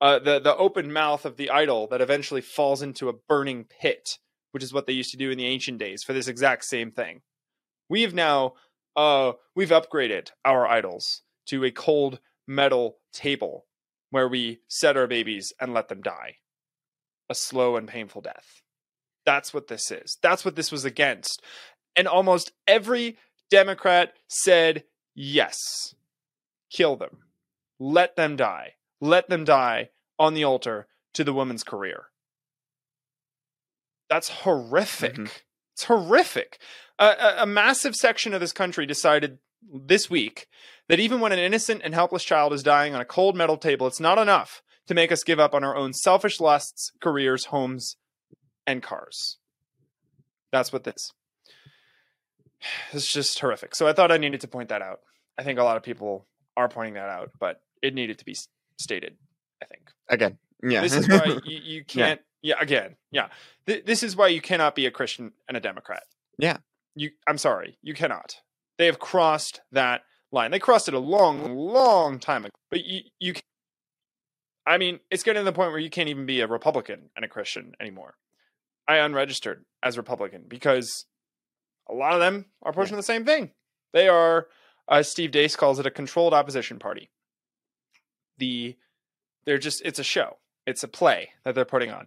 uh, 0.00 0.18
the, 0.18 0.40
the 0.40 0.56
open 0.56 0.92
mouth 0.92 1.24
of 1.24 1.36
the 1.36 1.50
idol 1.50 1.86
that 1.88 2.00
eventually 2.00 2.40
falls 2.40 2.82
into 2.82 3.08
a 3.08 3.12
burning 3.12 3.64
pit, 3.64 4.18
which 4.52 4.62
is 4.62 4.72
what 4.72 4.86
they 4.86 4.92
used 4.92 5.10
to 5.10 5.16
do 5.16 5.30
in 5.30 5.38
the 5.38 5.46
ancient 5.46 5.78
days 5.78 6.02
for 6.02 6.12
this 6.12 6.28
exact 6.28 6.64
same 6.64 6.90
thing. 6.90 7.20
We 7.88 8.02
have 8.02 8.14
now, 8.14 8.54
uh, 8.96 9.32
we've 9.54 9.70
upgraded 9.70 10.30
our 10.44 10.66
idols 10.66 11.22
to 11.46 11.64
a 11.64 11.70
cold 11.70 12.20
metal 12.46 12.98
table 13.12 13.66
where 14.10 14.28
we 14.28 14.60
set 14.68 14.96
our 14.96 15.06
babies 15.06 15.52
and 15.60 15.72
let 15.72 15.88
them 15.88 16.02
die 16.02 16.36
a 17.28 17.34
slow 17.34 17.76
and 17.76 17.88
painful 17.88 18.20
death. 18.20 18.62
That's 19.24 19.54
what 19.54 19.68
this 19.68 19.90
is. 19.90 20.18
That's 20.22 20.44
what 20.44 20.54
this 20.54 20.70
was 20.70 20.84
against. 20.84 21.42
And 21.96 22.06
almost 22.06 22.52
every 22.66 23.16
Democrat 23.50 24.12
said 24.28 24.84
yes. 25.14 25.56
Kill 26.72 26.96
them. 26.96 27.18
Let 27.78 28.16
them 28.16 28.36
die. 28.36 28.74
Let 29.00 29.28
them 29.28 29.44
die 29.44 29.90
on 30.18 30.34
the 30.34 30.44
altar 30.44 30.86
to 31.14 31.24
the 31.24 31.32
woman's 31.32 31.64
career. 31.64 32.04
That's 34.08 34.28
horrific. 34.28 35.14
Mhm. 35.14 35.30
It's 35.74 35.84
horrific. 35.84 36.58
A, 36.98 37.06
a, 37.06 37.34
a 37.42 37.46
massive 37.46 37.96
section 37.96 38.34
of 38.34 38.40
this 38.40 38.52
country 38.52 38.86
decided 38.86 39.38
this 39.72 40.10
week 40.10 40.48
that 40.88 41.00
even 41.00 41.20
when 41.20 41.32
an 41.32 41.38
innocent 41.38 41.82
and 41.84 41.94
helpless 41.94 42.24
child 42.24 42.52
is 42.52 42.62
dying 42.62 42.94
on 42.94 43.00
a 43.00 43.06
cold 43.06 43.36
metal 43.36 43.56
table, 43.56 43.86
it's 43.86 44.00
not 44.00 44.18
enough 44.18 44.62
to 44.86 44.94
make 44.94 45.12
us 45.12 45.24
give 45.24 45.40
up 45.40 45.54
on 45.54 45.64
our 45.64 45.76
own 45.76 45.92
selfish 45.92 46.40
lusts, 46.40 46.92
careers, 47.00 47.46
homes, 47.46 47.96
and 48.66 48.82
cars. 48.82 49.38
That's 50.50 50.72
what 50.72 50.84
this. 50.84 51.12
It's 52.92 53.10
just 53.12 53.38
horrific. 53.40 53.74
So 53.74 53.88
I 53.88 53.92
thought 53.92 54.12
I 54.12 54.18
needed 54.18 54.42
to 54.42 54.48
point 54.48 54.68
that 54.68 54.82
out. 54.82 55.00
I 55.36 55.42
think 55.42 55.58
a 55.58 55.64
lot 55.64 55.76
of 55.76 55.82
people 55.82 56.26
are 56.56 56.68
pointing 56.68 56.94
that 56.94 57.08
out, 57.08 57.30
but 57.38 57.60
it 57.82 57.94
needed 57.94 58.18
to 58.18 58.24
be 58.24 58.36
stated. 58.78 59.16
I 59.62 59.66
think 59.66 59.90
again, 60.08 60.38
yeah. 60.62 60.80
this 60.80 60.94
is 60.94 61.08
why 61.08 61.38
you, 61.44 61.58
you 61.62 61.84
can't. 61.84 62.20
Yeah. 62.42 62.56
again, 62.60 62.96
yeah. 63.10 63.28
Th- 63.66 63.84
this 63.84 64.02
is 64.02 64.16
why 64.16 64.28
you 64.28 64.40
cannot 64.40 64.74
be 64.74 64.86
a 64.86 64.90
Christian 64.90 65.32
and 65.48 65.56
a 65.56 65.60
Democrat. 65.60 66.02
Yeah. 66.38 66.58
You. 66.94 67.10
I'm 67.28 67.38
sorry, 67.38 67.78
you 67.82 67.94
cannot. 67.94 68.36
They 68.78 68.86
have 68.86 68.98
crossed 68.98 69.60
that 69.72 70.02
line. 70.32 70.50
They 70.50 70.58
crossed 70.58 70.88
it 70.88 70.94
a 70.94 70.98
long, 70.98 71.54
long 71.56 72.18
time 72.18 72.44
ago. 72.44 72.54
But 72.70 72.84
you, 72.84 73.02
you. 73.20 73.32
can- 73.34 73.42
I 74.64 74.78
mean, 74.78 75.00
it's 75.10 75.24
getting 75.24 75.40
to 75.40 75.44
the 75.44 75.52
point 75.52 75.70
where 75.70 75.80
you 75.80 75.90
can't 75.90 76.08
even 76.08 76.24
be 76.24 76.40
a 76.40 76.46
Republican 76.46 77.10
and 77.16 77.24
a 77.24 77.28
Christian 77.28 77.72
anymore. 77.80 78.14
I 78.86 78.98
unregistered 78.98 79.64
as 79.82 79.96
Republican 79.96 80.44
because 80.46 81.06
a 81.88 81.94
lot 81.94 82.14
of 82.14 82.20
them 82.20 82.46
are 82.62 82.72
pushing 82.72 82.96
the 82.96 83.02
same 83.02 83.24
thing. 83.24 83.50
They 83.92 84.08
are, 84.08 84.46
uh, 84.92 85.02
Steve 85.02 85.30
Deace 85.32 85.56
calls 85.56 85.78
it 85.80 85.86
a 85.86 85.90
controlled 85.90 86.34
opposition 86.34 86.78
party. 86.78 87.10
The, 88.38 88.76
they're 89.44 89.58
just, 89.58 89.82
it's 89.84 89.98
a 89.98 90.04
show. 90.04 90.38
It's 90.66 90.82
a 90.82 90.88
play 90.88 91.30
that 91.44 91.54
they're 91.54 91.64
putting 91.64 91.90
on. 91.90 92.06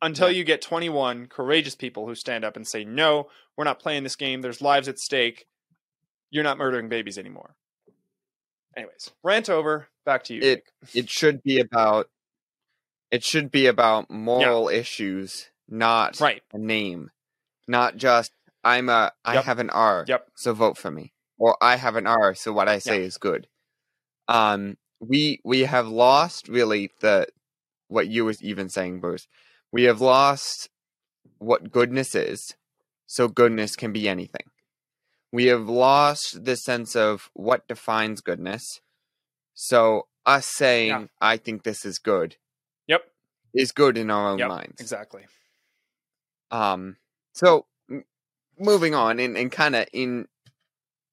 Until 0.00 0.30
Yeah. 0.30 0.38
you 0.38 0.44
get 0.44 0.62
21 0.62 1.26
courageous 1.26 1.74
people 1.74 2.06
who 2.06 2.14
stand 2.14 2.44
up 2.44 2.56
and 2.56 2.66
say, 2.66 2.84
no, 2.84 3.28
we're 3.56 3.64
not 3.64 3.78
playing 3.80 4.02
this 4.02 4.16
game. 4.16 4.40
There's 4.40 4.60
lives 4.60 4.88
at 4.88 4.98
stake. 4.98 5.46
You're 6.30 6.44
not 6.44 6.58
murdering 6.58 6.88
babies 6.88 7.18
anymore. 7.18 7.54
Anyways, 8.76 9.10
rant 9.22 9.50
over. 9.50 9.88
Back 10.04 10.24
to 10.24 10.34
you. 10.34 10.40
It- 10.42 10.64
Jake. 10.86 11.04
it 11.04 11.10
should 11.10 11.42
be 11.42 11.60
about 11.60 12.08
it 13.10 13.22
should 13.22 13.50
be 13.50 13.66
about 13.66 14.10
moral 14.10 14.68
issues, 14.70 15.50
not 15.68 16.18
right. 16.18 16.42
a 16.54 16.58
name, 16.58 17.10
not 17.68 17.96
just 17.98 18.32
I'm 18.64 18.88
a 18.88 19.12
I 19.24 19.34
Yep. 19.34 19.44
have 19.44 19.58
an 19.58 19.68
R, 19.68 20.06
Yep. 20.08 20.28
so 20.34 20.54
vote 20.54 20.78
for 20.78 20.90
me, 20.90 21.11
or 21.42 21.56
I 21.60 21.74
have 21.74 21.96
an 21.96 22.06
R, 22.06 22.36
so 22.36 22.52
what 22.52 22.68
I 22.68 22.78
say 22.78 23.00
Yeah. 23.00 23.06
is 23.06 23.18
good. 23.18 23.48
Um, 24.28 24.76
we 25.00 25.40
we 25.44 25.62
have 25.62 25.88
lost 25.88 26.46
really 26.46 26.92
the 27.00 27.26
what 27.88 28.06
you 28.06 28.24
was 28.24 28.40
even 28.40 28.68
saying, 28.68 29.00
Bruce. 29.00 29.26
We 29.72 29.82
have 29.84 30.00
lost 30.00 30.70
what 31.38 31.72
goodness 31.72 32.14
is, 32.14 32.54
so 33.08 33.26
goodness 33.26 33.74
can 33.74 33.92
be 33.92 34.08
anything. 34.08 34.46
We 35.32 35.46
have 35.46 35.68
lost 35.68 36.44
the 36.44 36.54
sense 36.54 36.94
of 36.94 37.28
what 37.34 37.66
defines 37.66 38.20
goodness. 38.20 38.62
So 39.54 40.06
us 40.24 40.46
saying 40.46 41.08
I 41.20 41.38
think 41.38 41.64
this 41.64 41.84
is 41.84 41.98
good 41.98 42.36
Yep. 42.86 43.02
is 43.52 43.72
good 43.72 43.98
in 43.98 44.12
our 44.12 44.30
own 44.30 44.38
Yep. 44.38 44.48
minds. 44.48 44.80
Exactly. 44.80 45.24
Um, 46.52 46.98
so 47.34 47.66
m- 47.90 48.04
moving 48.58 48.94
on 48.94 49.18
and, 49.18 49.36
and 49.36 49.50
kind 49.50 49.74
of 49.74 49.86
in 49.92 50.28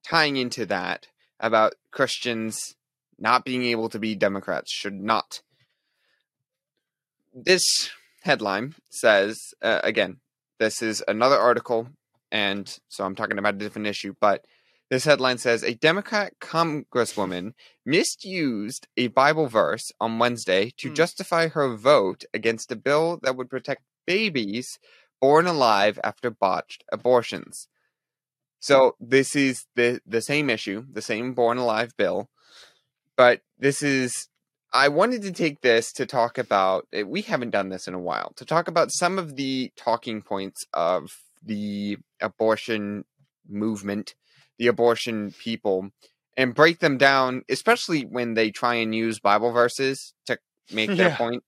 tying 0.03 0.37
into 0.37 0.65
that 0.65 1.07
about 1.39 1.75
Christians 1.91 2.75
not 3.17 3.45
being 3.45 3.63
able 3.63 3.89
to 3.89 3.99
be 3.99 4.15
Democrats 4.15 4.71
should 4.71 4.93
not. 4.93 5.41
This 7.33 7.91
headline 8.21 8.75
says 8.89 9.37
uh, 9.61 9.81
again, 9.83 10.17
this 10.59 10.81
is 10.81 11.03
another 11.07 11.37
article, 11.37 11.89
and 12.31 12.79
so 12.87 13.03
I'm 13.05 13.15
talking 13.15 13.37
about 13.37 13.55
a 13.55 13.57
different 13.57 13.87
issue, 13.87 14.13
but 14.19 14.45
this 14.89 15.05
headline 15.05 15.37
says 15.37 15.63
a 15.63 15.75
Democrat 15.75 16.33
congresswoman 16.41 17.53
misused 17.85 18.87
a 18.97 19.07
Bible 19.07 19.47
verse 19.47 19.91
on 20.01 20.19
Wednesday 20.19 20.71
to 20.77 20.89
Hmm. 20.89 20.95
justify 20.95 21.47
her 21.49 21.75
vote 21.75 22.25
against 22.33 22.71
a 22.71 22.75
bill 22.75 23.19
that 23.21 23.35
would 23.35 23.49
protect 23.49 23.83
babies 24.05 24.79
born 25.21 25.45
alive 25.45 25.99
after 26.03 26.31
botched 26.31 26.83
abortions. 26.91 27.67
So 28.59 28.95
this 28.99 29.35
is 29.35 29.65
the 29.75 30.01
the 30.05 30.21
same 30.21 30.49
issue, 30.49 30.85
the 30.91 31.01
same 31.01 31.33
born 31.33 31.57
alive 31.57 31.95
bill, 31.97 32.29
but 33.15 33.41
this 33.57 33.81
is 33.81 34.27
I 34.73 34.87
wanted 34.89 35.21
to 35.23 35.31
take 35.31 35.61
this 35.61 35.91
to 35.93 36.05
talk 36.05 36.37
about 36.37 36.87
eh, 36.93 37.03
we 37.03 37.21
haven't 37.21 37.51
done 37.51 37.69
this 37.69 37.87
in 37.87 37.93
a 37.93 37.99
while 37.99 38.33
to 38.35 38.45
talk 38.45 38.67
about 38.67 38.91
some 38.91 39.17
of 39.17 39.35
the 39.35 39.71
talking 39.75 40.21
points 40.21 40.65
of 40.73 41.09
the 41.43 41.97
abortion 42.21 43.05
movement, 43.47 44.13
the 44.57 44.67
abortion 44.67 45.33
people 45.39 45.89
and 46.37 46.53
break 46.53 46.79
them 46.79 46.97
down 46.97 47.43
especially 47.49 48.03
when 48.03 48.33
they 48.33 48.51
try 48.51 48.75
and 48.75 48.93
use 48.93 49.19
bible 49.19 49.51
verses 49.51 50.13
to 50.25 50.37
make 50.73 50.89
their 50.95 51.09
Yeah. 51.09 51.17
point. 51.17 51.43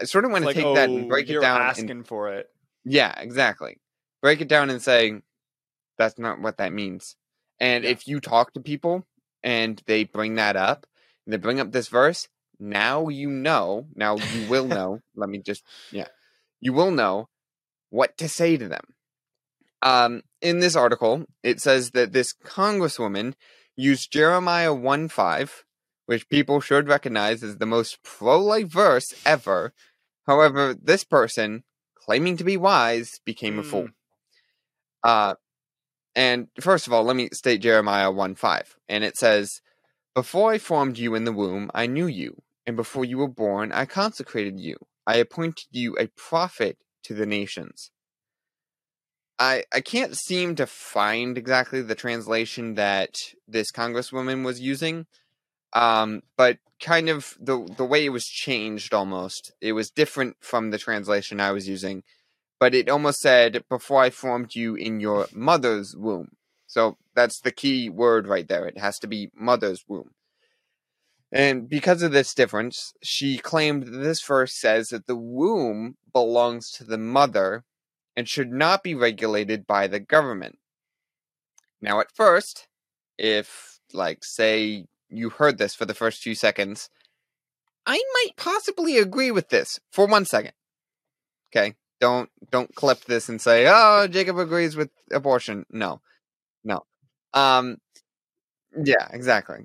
I 0.00 0.04
sort 0.04 0.24
of 0.24 0.30
want 0.30 0.44
It's 0.44 0.54
to 0.54 0.60
like, 0.60 0.66
take 0.66 0.76
that 0.76 0.90
oh, 0.90 0.96
and 0.96 1.08
break 1.08 1.28
it 1.30 1.40
down 1.40 1.60
and 1.60 1.70
asking 1.70 2.04
for 2.04 2.32
it. 2.32 2.48
yeah, 2.84 3.14
exactly. 3.18 3.78
Break 4.22 4.40
it 4.40 4.48
down 4.48 4.70
and 4.70 4.80
say 4.82 5.20
that's 5.98 6.18
not 6.18 6.40
what 6.40 6.56
that 6.58 6.72
means. 6.72 7.16
And 7.60 7.84
Yeah. 7.84 7.90
if 7.90 8.06
you 8.08 8.20
talk 8.20 8.52
to 8.54 8.60
people 8.60 9.06
and 9.42 9.82
they 9.86 10.04
bring 10.04 10.34
that 10.36 10.56
up, 10.56 10.86
and 11.24 11.32
they 11.32 11.36
bring 11.38 11.60
up 11.60 11.72
this 11.72 11.88
verse, 11.88 12.28
now 12.58 13.08
you 13.08 13.30
know, 13.30 13.86
now 13.94 14.16
you 14.16 14.46
will 14.48 14.66
know. 14.78 15.00
let 15.14 15.28
me 15.28 15.38
just 15.38 15.62
yeah. 15.90 16.08
You 16.60 16.72
will 16.72 16.90
know 16.90 17.28
what 17.90 18.16
to 18.18 18.28
say 18.28 18.56
to 18.56 18.68
them. 18.68 18.94
Um 19.82 20.22
in 20.40 20.60
this 20.60 20.76
article, 20.76 21.24
it 21.42 21.60
says 21.60 21.90
that 21.92 22.12
this 22.12 22.34
congresswoman 22.44 23.34
used 23.76 24.12
Jeremiah 24.12 24.74
1 24.74 25.08
5, 25.08 25.64
which 26.06 26.28
people 26.28 26.60
should 26.60 26.88
recognize 26.88 27.42
as 27.42 27.56
the 27.58 27.66
most 27.66 28.02
pro 28.02 28.38
life 28.40 28.68
verse 28.68 29.12
ever. 29.26 29.72
However, 30.26 30.74
this 30.74 31.04
person, 31.04 31.64
claiming 31.94 32.36
to 32.38 32.44
be 32.44 32.56
wise, 32.56 33.20
became 33.24 33.58
a 33.58 33.62
fool. 33.62 33.88
Uh, 35.02 35.34
and 36.14 36.48
first 36.60 36.86
of 36.86 36.92
all, 36.92 37.04
let 37.04 37.16
me 37.16 37.28
state 37.32 37.60
Jeremiah 37.60 38.10
1 38.10 38.34
5. 38.34 38.76
And 38.88 39.04
it 39.04 39.16
says, 39.16 39.60
Before 40.14 40.52
I 40.52 40.58
formed 40.58 40.98
you 40.98 41.14
in 41.14 41.24
the 41.24 41.32
womb, 41.32 41.70
I 41.74 41.86
knew 41.86 42.06
you. 42.06 42.42
And 42.66 42.76
before 42.76 43.04
you 43.04 43.18
were 43.18 43.28
born, 43.28 43.72
I 43.72 43.84
consecrated 43.84 44.58
you. 44.58 44.76
I 45.06 45.16
appointed 45.16 45.66
you 45.70 45.96
a 45.98 46.08
prophet 46.08 46.78
to 47.04 47.14
the 47.14 47.26
nations. 47.26 47.90
I 49.38 49.64
I 49.72 49.80
can't 49.80 50.16
seem 50.16 50.54
to 50.56 50.66
find 50.66 51.36
exactly 51.36 51.82
the 51.82 51.94
translation 51.94 52.74
that 52.74 53.16
this 53.48 53.70
congresswoman 53.72 54.44
was 54.44 54.60
using. 54.60 55.06
Um, 55.72 56.22
but 56.36 56.58
kind 56.80 57.08
of 57.08 57.36
the 57.40 57.66
the 57.76 57.84
way 57.84 58.04
it 58.04 58.10
was 58.10 58.24
changed 58.24 58.94
almost. 58.94 59.52
It 59.60 59.72
was 59.72 59.90
different 59.90 60.36
from 60.40 60.70
the 60.70 60.78
translation 60.78 61.40
I 61.40 61.50
was 61.52 61.68
using. 61.68 62.04
But 62.64 62.74
it 62.74 62.88
almost 62.88 63.20
said 63.20 63.62
before 63.68 64.00
I 64.00 64.08
formed 64.08 64.54
you 64.54 64.74
in 64.74 64.98
your 64.98 65.26
mother's 65.34 65.94
womb. 65.94 66.30
So 66.66 66.96
that's 67.14 67.38
the 67.38 67.50
key 67.50 67.90
word 67.90 68.26
right 68.26 68.48
there. 68.48 68.64
It 68.64 68.78
has 68.78 68.98
to 69.00 69.06
be 69.06 69.30
mother's 69.34 69.84
womb. 69.86 70.12
And 71.30 71.68
because 71.68 72.00
of 72.00 72.12
this 72.12 72.32
difference, 72.32 72.94
she 73.02 73.36
claimed 73.36 73.84
that 73.84 73.98
this 73.98 74.22
verse 74.22 74.54
says 74.54 74.88
that 74.88 75.06
the 75.06 75.14
womb 75.14 75.98
belongs 76.10 76.70
to 76.70 76.84
the 76.84 76.96
mother 76.96 77.64
and 78.16 78.26
should 78.26 78.50
not 78.50 78.82
be 78.82 78.94
regulated 78.94 79.66
by 79.66 79.86
the 79.86 80.00
government. 80.00 80.56
Now, 81.82 82.00
at 82.00 82.14
first, 82.14 82.66
if, 83.18 83.78
like, 83.92 84.24
say, 84.24 84.86
you 85.10 85.28
heard 85.28 85.58
this 85.58 85.74
for 85.74 85.84
the 85.84 85.92
first 85.92 86.22
few 86.22 86.34
seconds, 86.34 86.88
I 87.84 88.02
might 88.14 88.38
possibly 88.38 88.96
agree 88.96 89.30
with 89.30 89.50
this 89.50 89.80
for 89.90 90.06
one 90.06 90.24
second. 90.24 90.52
Okay? 91.54 91.74
Don't 92.04 92.28
don't 92.50 92.74
clip 92.74 93.00
this 93.06 93.30
and 93.30 93.40
say, 93.40 93.66
"Oh, 93.66 94.06
Jacob 94.08 94.38
agrees 94.38 94.76
with 94.76 94.90
abortion." 95.10 95.64
No. 95.70 96.02
No. 96.64 96.84
Um 97.34 97.78
yeah, 98.84 99.08
exactly. 99.12 99.64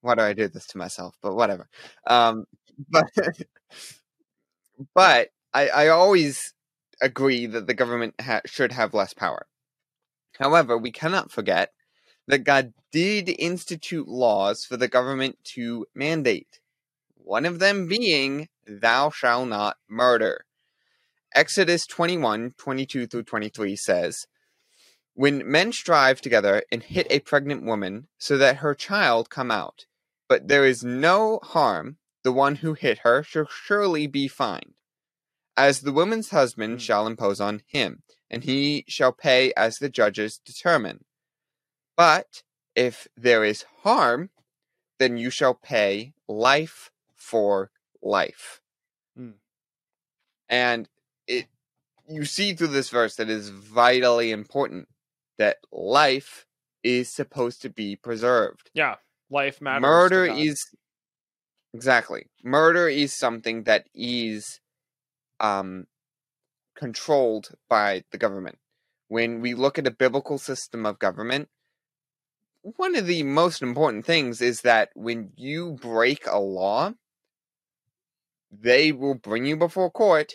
Why 0.00 0.14
do 0.14 0.22
I 0.22 0.32
do 0.32 0.48
this 0.48 0.66
to 0.68 0.78
myself? 0.78 1.16
But 1.22 1.34
whatever. 1.34 1.68
Um 2.06 2.44
but 2.88 3.04
but 4.94 5.28
I 5.54 5.68
I 5.68 5.88
always 5.88 6.54
agree 7.00 7.46
that 7.46 7.66
the 7.66 7.74
government 7.74 8.14
ha- 8.20 8.40
should 8.46 8.72
have 8.72 8.94
less 8.94 9.14
power. 9.14 9.46
However, 10.38 10.78
we 10.78 10.92
cannot 10.92 11.32
forget 11.32 11.72
that 12.28 12.44
God 12.44 12.74
did 12.92 13.28
institute 13.28 14.08
laws 14.08 14.64
for 14.64 14.76
the 14.76 14.88
government 14.88 15.38
to 15.56 15.86
mandate. 15.94 16.60
One 17.16 17.46
of 17.46 17.58
them 17.60 17.88
being, 17.88 18.48
Thou 18.66 19.10
shalt 19.10 19.48
not 19.48 19.78
murder. 19.88 20.44
Exodus 21.36 21.86
21 21.86 22.54
22 22.58 23.06
through 23.06 23.22
23 23.22 23.76
says, 23.76 24.26
When 25.14 25.48
men 25.48 25.70
strive 25.70 26.20
together 26.20 26.64
and 26.72 26.82
hit 26.82 27.06
a 27.10 27.20
pregnant 27.20 27.64
woman 27.64 28.08
so 28.18 28.36
that 28.38 28.56
her 28.56 28.74
child 28.74 29.30
come 29.30 29.52
out, 29.52 29.84
but 30.28 30.48
there 30.48 30.64
is 30.64 30.82
no 30.82 31.38
harm, 31.44 31.98
the 32.24 32.32
one 32.32 32.56
who 32.56 32.74
hit 32.74 32.98
her 33.04 33.22
shall 33.22 33.46
surely 33.46 34.08
be 34.08 34.26
fined 34.26 34.76
as 35.56 35.80
the 35.80 35.92
woman's 35.92 36.30
husband 36.30 36.78
Mm. 36.78 36.80
shall 36.80 37.06
impose 37.06 37.40
on 37.40 37.62
him, 37.66 38.02
and 38.28 38.44
he 38.44 38.84
shall 38.88 39.12
pay 39.12 39.52
as 39.54 39.78
the 39.78 39.88
judges 39.88 40.38
determine. 40.38 41.04
But 41.96 42.42
if 42.74 43.08
there 43.16 43.42
is 43.42 43.64
harm, 43.82 44.30
then 44.98 45.16
you 45.16 45.30
shall 45.30 45.54
pay 45.54 46.12
life 46.28 46.90
for 47.14 47.70
life. 48.02 48.60
Mm. 49.18 49.38
And 50.48 50.88
it 51.26 51.46
you 52.08 52.24
see 52.24 52.54
through 52.54 52.68
this 52.68 52.90
verse 52.90 53.16
that 53.16 53.28
is 53.28 53.48
vitally 53.48 54.30
important 54.30 54.88
that 55.38 55.58
life 55.72 56.46
is 56.82 57.12
supposed 57.12 57.60
to 57.62 57.68
be 57.68 57.96
preserved. 57.96 58.70
Yeah, 58.74 58.96
life 59.28 59.60
matters. 59.60 59.82
murder 59.82 60.24
is 60.24 60.56
exactly. 61.74 62.26
Murder 62.44 62.88
is 62.88 63.14
something 63.14 63.64
that 63.64 63.86
is 63.94 64.60
um 65.40 65.86
controlled 66.76 67.50
by 67.68 68.04
the 68.12 68.18
government. 68.18 68.58
When 69.08 69.40
we 69.40 69.54
look 69.54 69.78
at 69.78 69.86
a 69.86 69.90
biblical 69.90 70.38
system 70.38 70.84
of 70.84 70.98
government 70.98 71.48
one 72.76 72.96
of 72.96 73.06
the 73.06 73.22
most 73.22 73.62
important 73.62 74.04
things 74.04 74.40
is 74.40 74.62
that 74.62 74.90
when 74.94 75.30
you 75.36 75.70
break 75.80 76.26
a 76.26 76.38
law 76.38 76.92
they 78.50 78.90
will 78.90 79.14
bring 79.14 79.46
you 79.46 79.56
before 79.56 79.90
court 79.90 80.34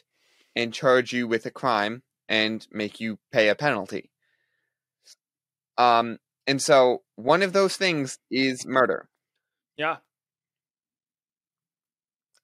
and 0.55 0.73
charge 0.73 1.13
you 1.13 1.27
with 1.27 1.45
a 1.45 1.51
crime 1.51 2.03
and 2.29 2.67
make 2.71 2.99
you 2.99 3.17
pay 3.31 3.49
a 3.49 3.55
penalty 3.55 4.09
um 5.77 6.17
and 6.47 6.61
so 6.61 7.01
one 7.15 7.41
of 7.41 7.53
those 7.53 7.77
things 7.77 8.17
is 8.29 8.65
murder 8.65 9.07
Yeah. 9.77 9.97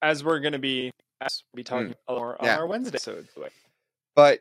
As 0.00 0.22
we're 0.22 0.40
going 0.40 0.52
to 0.52 0.58
be 0.58 0.92
as 1.20 1.42
we 1.52 1.64
talking 1.64 1.94
more 2.08 2.40
on 2.40 2.44
Mm. 2.44 2.44
yeah. 2.44 2.58
our 2.58 2.66
Wednesday 2.66 2.98
the. 2.98 3.50
But 4.14 4.40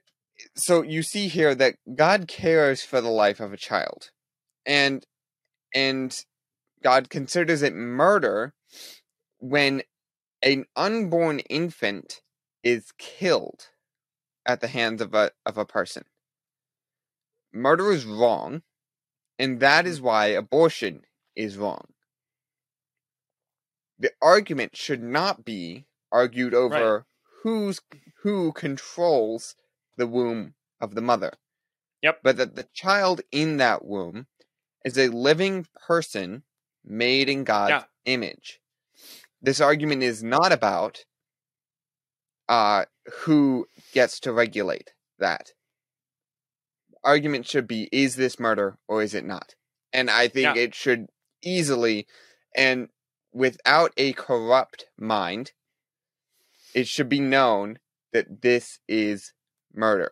so 0.56 0.84
you 0.84 1.01
see 1.01 1.27
here 1.27 1.56
that 1.56 1.75
God 1.95 2.27
cares 2.27 2.84
for 2.84 3.01
the 3.01 3.10
life 3.10 3.39
of 3.39 3.53
a 3.53 3.58
child. 3.58 4.12
And 4.65 5.03
and 5.73 6.15
God 6.84 7.10
considers 7.10 7.63
it 7.63 7.73
murder 7.73 8.53
when 9.39 9.82
an 10.43 10.65
unborn 10.75 11.39
infant 11.39 12.21
is 12.67 12.91
killed 12.97 13.69
at 14.45 14.60
the 14.60 14.67
hands 14.67 15.01
of 15.01 15.13
a 15.13 15.32
of 15.45 15.58
a 15.58 15.63
person. 15.63 16.03
Murder 17.53 17.93
is 17.93 18.03
wrong, 18.03 18.62
and 19.39 19.62
that 19.62 19.86
mm-hmm. 19.86 19.91
is 19.93 20.01
why 20.01 20.25
abortion 20.27 21.06
is 21.34 21.58
wrong. 21.58 21.93
The 23.97 24.12
argument 24.21 24.75
should 24.75 25.01
not 25.01 25.45
be 25.45 25.86
argued 26.12 26.53
over 26.53 27.06
who's 27.41 27.80
who 28.23 28.51
controls 28.51 29.56
the 29.95 30.06
womb 30.06 30.53
of 30.82 30.93
the 30.93 31.01
mother. 31.01 31.36
Yep. 32.01 32.19
But 32.21 32.36
that 32.36 32.56
the 32.58 32.67
child 32.73 33.21
in 33.32 33.58
that 33.58 33.86
womb 33.86 34.27
is 34.84 34.97
a 34.97 35.08
living 35.08 35.67
person 35.88 36.43
made 36.84 37.30
in 37.30 37.45
God's 37.45 37.71
Yeah. 37.71 38.13
image. 38.13 38.60
This 39.41 39.62
argument 39.62 40.03
is 40.03 40.21
not 40.21 40.51
about 40.51 41.06
uh 42.49 42.86
who 43.23 43.67
gets 43.93 44.19
to 44.21 44.31
regulate 44.31 44.91
that. 45.19 45.51
Argument 47.03 47.47
should 47.47 47.67
be 47.67 47.89
is 47.91 48.15
this 48.15 48.39
murder 48.39 48.77
or 48.88 49.01
is 49.01 49.13
it 49.13 49.25
not? 49.25 49.55
And 49.93 50.10
I 50.10 50.27
think 50.27 50.55
Yeah. 50.55 50.62
it 50.63 50.75
should 50.75 51.07
easily 51.41 52.07
and 52.55 52.89
without 53.31 53.91
a 53.97 54.13
corrupt 54.13 54.86
mind 54.97 55.51
it 56.73 56.88
should 56.88 57.10
be 57.10 57.19
known 57.19 57.79
that 58.13 58.41
this 58.41 58.79
is 58.88 59.33
murder. 59.73 60.12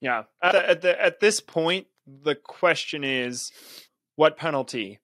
Yeah. 0.00 0.24
At, 0.42 0.52
the, 0.52 0.68
at 0.70 0.82
the 0.82 1.02
at 1.02 1.20
this 1.20 1.40
point, 1.40 1.86
the 2.06 2.34
question 2.34 3.04
is, 3.04 3.50
what 4.16 4.36
penalty 4.36 5.00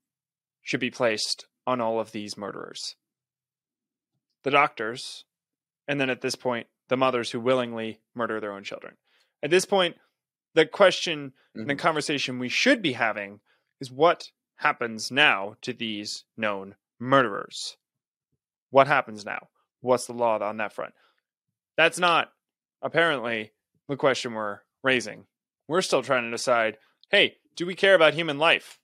should 0.62 0.80
be 0.80 0.90
placed 0.90 1.46
on 1.66 1.80
all 1.80 1.98
of 1.98 2.12
these 2.12 2.36
murderers? 2.36 2.96
The 4.42 4.50
doctors, 4.50 5.24
and 5.90 6.00
then 6.00 6.08
at 6.08 6.20
this 6.20 6.36
point, 6.36 6.68
the 6.88 6.96
mothers 6.96 7.32
who 7.32 7.40
willingly 7.40 7.98
murder 8.14 8.38
their 8.38 8.52
own 8.52 8.62
children. 8.62 8.94
At 9.42 9.50
this 9.50 9.64
point, 9.64 9.96
the 10.54 10.64
question 10.64 11.32
and 11.52 11.68
the 11.68 11.74
mm-hmm. 11.74 11.80
conversation 11.80 12.38
we 12.38 12.48
should 12.48 12.80
be 12.80 12.92
having 12.92 13.40
is 13.80 13.90
what 13.90 14.28
happens 14.54 15.10
now 15.10 15.56
to 15.62 15.72
these 15.72 16.26
known 16.36 16.76
murderers? 17.00 17.76
What 18.70 18.86
happens 18.86 19.24
now? 19.24 19.48
What's 19.80 20.06
the 20.06 20.12
law 20.12 20.38
on 20.38 20.58
that 20.58 20.72
front? 20.72 20.94
That's 21.76 21.98
not 21.98 22.30
apparently 22.82 23.50
the 23.88 23.96
question 23.96 24.34
we're 24.34 24.60
raising. 24.84 25.24
We're 25.66 25.82
still 25.82 26.04
trying 26.04 26.22
to 26.22 26.30
decide 26.30 26.78
hey, 27.10 27.38
do 27.56 27.66
we 27.66 27.74
care 27.74 27.96
about 27.96 28.14
human 28.14 28.38
life? 28.38 28.78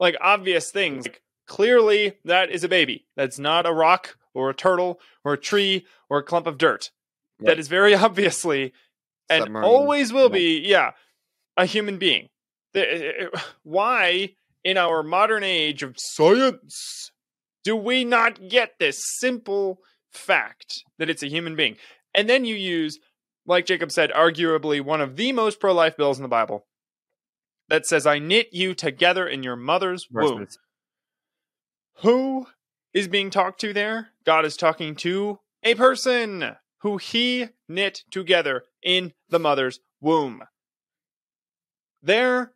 Like 0.00 0.16
obvious 0.20 0.72
things. 0.72 1.04
Like, 1.06 1.22
clearly, 1.46 2.14
that 2.24 2.50
is 2.50 2.64
a 2.64 2.68
baby. 2.68 3.06
That's 3.14 3.38
not 3.38 3.66
a 3.66 3.72
rock 3.72 4.16
or 4.34 4.50
a 4.50 4.54
turtle 4.54 5.00
or 5.24 5.34
a 5.34 5.38
tree 5.38 5.86
or 6.08 6.18
a 6.18 6.22
clump 6.22 6.46
of 6.46 6.58
dirt. 6.58 6.90
That 7.40 7.48
Right. 7.48 7.58
is 7.58 7.68
very 7.68 7.94
obviously 8.06 8.72
and 9.28 9.42
Submarine 9.42 9.64
always 9.64 10.12
will 10.12 10.24
life. 10.24 10.32
be, 10.32 10.60
yeah, 10.60 10.92
a 11.56 11.64
human 11.66 11.98
being. 11.98 12.28
Eh, 12.74 12.80
eh, 12.80 13.12
eh, 13.20 13.40
why, 13.62 14.34
in 14.64 14.76
our 14.76 15.02
modern 15.02 15.42
age 15.44 15.82
of 15.82 15.94
science, 15.98 17.10
do 17.64 17.76
we 17.76 18.04
not 18.04 18.48
get 18.48 18.78
this 18.78 19.02
simple 19.18 19.78
fact 20.10 20.84
that 20.98 21.08
it's 21.10 21.22
a 21.22 21.28
human 21.28 21.56
being? 21.56 21.76
And 22.14 22.28
then 22.28 22.44
you 22.44 22.54
use 22.54 22.98
like 23.46 23.66
Jacob 23.66 23.90
said, 23.90 24.10
arguably 24.12 24.80
one 24.80 25.00
of 25.00 25.16
the 25.16 25.32
most 25.32 25.60
pro 25.60 25.72
life 25.72 25.96
bills 25.96 26.18
in 26.18 26.22
the 26.22 26.28
Bible 26.28 26.66
that 27.68 27.86
says, 27.86 28.06
I 28.06 28.18
knit 28.18 28.48
you 28.52 28.74
together 28.74 29.26
in 29.26 29.42
your 29.42 29.56
mother's 29.56 30.06
womb. 30.10 30.46
Who 32.02 32.46
is 32.94 33.08
being 33.08 33.30
talked 33.30 33.60
to 33.62 33.72
there? 33.72 34.08
God 34.24 34.44
is 34.44 34.56
talking 34.56 34.94
to 34.96 35.38
a 35.62 35.74
person 35.74 36.56
who 36.78 36.96
he 36.96 37.48
knit 37.68 38.02
together 38.10 38.64
in 38.82 39.12
the 39.28 39.38
mother's 39.38 39.80
womb. 40.00 40.42
There 42.02 42.52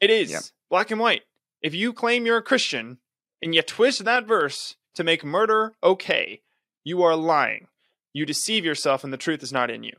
it 0.00 0.10
is, 0.10 0.30
Yep. 0.30 0.42
black 0.70 0.90
and 0.90 1.00
white. 1.00 1.22
If 1.60 1.74
you 1.74 1.92
claim 1.92 2.26
you're 2.26 2.38
a 2.38 2.42
Christian 2.42 2.98
and 3.42 3.54
you 3.54 3.62
twist 3.62 4.04
that 4.04 4.26
verse 4.26 4.76
to 4.94 5.04
make 5.04 5.24
murder 5.24 5.74
okay, 5.82 6.42
you 6.84 7.02
are 7.02 7.16
lying. 7.16 7.68
You 8.12 8.24
deceive 8.24 8.64
yourself 8.64 9.04
and 9.04 9.12
the 9.12 9.18
truth 9.18 9.42
is 9.42 9.52
not 9.52 9.70
in 9.70 9.82
you. 9.82 9.92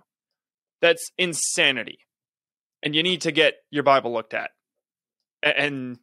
That's 0.82 1.12
insanity. 1.18 2.00
And 2.82 2.96
you 2.96 3.04
need 3.04 3.22
to 3.22 3.32
get 3.32 3.56
your 3.70 3.84
Bible 3.84 4.12
looked 4.14 4.34
at. 4.34 4.52
And 5.44 6.00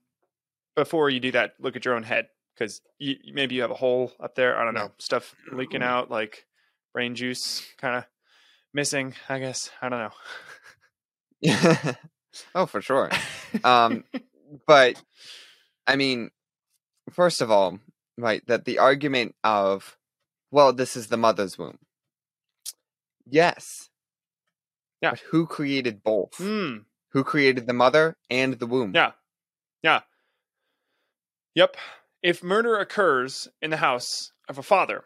before 0.76 1.10
you 1.10 1.20
do 1.20 1.32
that, 1.32 1.54
look 1.58 1.76
at 1.76 1.84
your 1.84 1.94
own 1.94 2.02
head 2.04 2.28
because 2.54 2.80
maybe 3.00 3.56
you 3.56 3.62
have 3.62 3.70
a 3.70 3.74
hole 3.74 4.12
up 4.20 4.34
there. 4.34 4.58
I 4.58 4.64
don't 4.64 4.74
know, 4.74 4.92
stuff 4.98 5.34
leaking 5.52 5.82
out, 5.82 6.10
like 6.10 6.46
brain 6.92 7.14
juice 7.14 7.66
kind 7.78 7.96
of 7.96 8.04
missing. 8.72 9.14
I 9.28 9.38
guess 9.38 9.70
I 9.82 9.88
don't 9.88 10.12
know. 11.42 11.94
oh, 12.54 12.66
for 12.66 12.80
sure. 12.80 13.10
Um, 13.62 14.02
but 14.66 15.00
I 15.86 15.94
mean, 15.94 16.30
first 17.12 17.40
of 17.40 17.52
all, 17.52 17.78
right, 18.18 18.44
that 18.48 18.64
the 18.64 18.80
argument 18.80 19.36
of, 19.44 19.96
well, 20.50 20.72
this 20.72 20.96
is 20.96 21.06
the 21.06 21.16
mother's 21.16 21.56
womb. 21.56 21.78
Yes. 23.24 23.90
Yeah. 25.00 25.10
But 25.10 25.20
who 25.20 25.46
created 25.46 26.02
both? 26.02 26.34
Hmm. 26.36 26.78
Who 27.12 27.22
created 27.22 27.68
the 27.68 27.72
mother 27.72 28.16
and 28.28 28.54
the 28.54 28.66
womb? 28.66 28.92
Yeah. 28.92 29.12
Yeah. 29.84 30.00
Yep. 31.54 31.76
If 32.24 32.42
murder 32.42 32.78
occurs 32.78 33.48
in 33.60 33.68
the 33.68 33.76
house 33.76 34.32
of 34.48 34.56
a 34.56 34.62
father, 34.62 35.04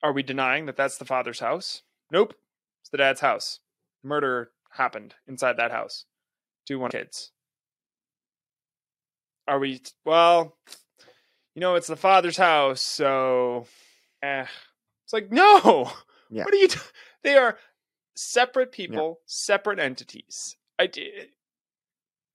are 0.00 0.12
we 0.12 0.22
denying 0.22 0.66
that 0.66 0.76
that's 0.76 0.96
the 0.96 1.04
father's 1.04 1.40
house? 1.40 1.82
Nope. 2.12 2.34
It's 2.80 2.90
the 2.90 2.98
dad's 2.98 3.20
house. 3.20 3.58
Murder 4.04 4.52
happened 4.70 5.16
inside 5.26 5.56
that 5.56 5.72
house. 5.72 6.04
Two 6.68 6.78
one 6.78 6.92
kids. 6.92 7.32
Are 9.48 9.58
we 9.58 9.82
well, 10.04 10.56
you 11.56 11.60
know, 11.60 11.74
it's 11.74 11.88
the 11.88 11.96
father's 11.96 12.36
house, 12.36 12.80
so 12.80 13.66
eh. 14.22 14.46
It's 15.04 15.12
like, 15.12 15.32
no. 15.32 15.90
Yeah. 16.30 16.44
What 16.44 16.54
are 16.54 16.58
you 16.58 16.68
t- 16.68 16.78
they 17.24 17.36
are 17.36 17.58
separate 18.14 18.70
people, 18.70 19.18
separate 19.26 19.80
entities. 19.80 20.56
I 20.78 20.86
did 20.86 21.30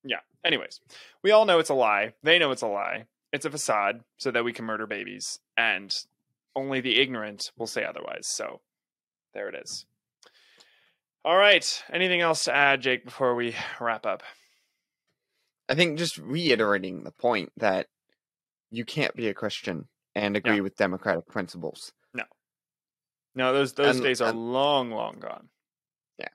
yeah. 0.03 0.19
Anyways, 0.43 0.81
we 1.23 1.31
all 1.31 1.45
know 1.45 1.59
it's 1.59 1.69
a 1.69 1.73
lie. 1.73 2.13
They 2.23 2.39
know 2.39 2.51
it's 2.51 2.61
a 2.61 2.67
lie. 2.67 3.05
It's 3.35 3.43
a 3.45 3.51
facade 3.51 3.99
so 4.15 4.31
that 4.31 4.45
we 4.45 4.53
can 4.53 4.63
murder 4.63 4.87
babies, 4.87 5.39
and 5.57 5.93
only 6.55 6.79
the 6.79 7.01
ignorant 7.01 7.51
will 7.57 7.67
say 7.67 7.83
otherwise. 7.83 8.27
So 8.27 8.61
there 9.33 9.49
it 9.49 9.55
is. 9.61 9.85
All 11.25 11.35
right. 11.35 11.83
Anything 11.91 12.21
else 12.21 12.45
to 12.45 12.55
add, 12.55 12.79
Jake, 12.81 13.03
before 13.03 13.35
we 13.35 13.53
wrap 13.81 14.05
up? 14.05 14.23
I 15.67 15.75
think 15.75 15.97
just 15.99 16.17
reiterating 16.17 17.03
the 17.03 17.11
point 17.11 17.51
that 17.57 17.87
you 18.69 18.85
can't 18.85 19.13
be 19.15 19.27
a 19.27 19.33
Christian 19.33 19.89
and 20.15 20.37
agree 20.37 20.55
Yeah. 20.55 20.61
with 20.61 20.77
democratic 20.77 21.27
principles. 21.27 21.91
No, 22.13 22.23
No, 23.33 23.51
those 23.51 23.73
those 23.73 23.97
And- 23.97 24.05
days 24.05 24.21
are 24.21 24.29
and- 24.29 24.53
long, 24.53 24.91
long 24.91 25.19
gone. 25.19 25.49
Yeah. 26.17 26.29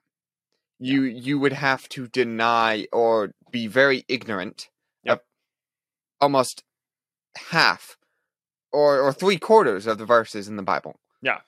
You 0.77 1.01
you 1.01 1.39
would 1.39 1.53
have 1.53 1.89
to 1.89 2.07
deny 2.07 2.85
or 2.93 3.33
be 3.49 3.65
very 3.65 4.05
ignorant 4.07 4.69
Yep. 5.03 5.17
of 5.21 5.25
almost 6.19 6.63
half 7.37 7.97
or 8.71 8.99
or 8.99 9.13
three 9.13 9.37
quarters 9.37 9.87
of 9.87 9.97
the 9.97 10.05
verses 10.05 10.47
in 10.47 10.55
the 10.55 10.63
Bible. 10.63 10.99
Yeah. 11.21 11.39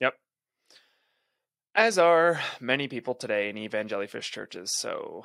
Yep. 0.00 0.14
As 1.74 1.98
are 1.98 2.40
many 2.60 2.88
people 2.88 3.14
today 3.14 3.48
in 3.48 3.56
evangelifish 3.56 4.30
churches. 4.30 4.72
So 4.74 5.24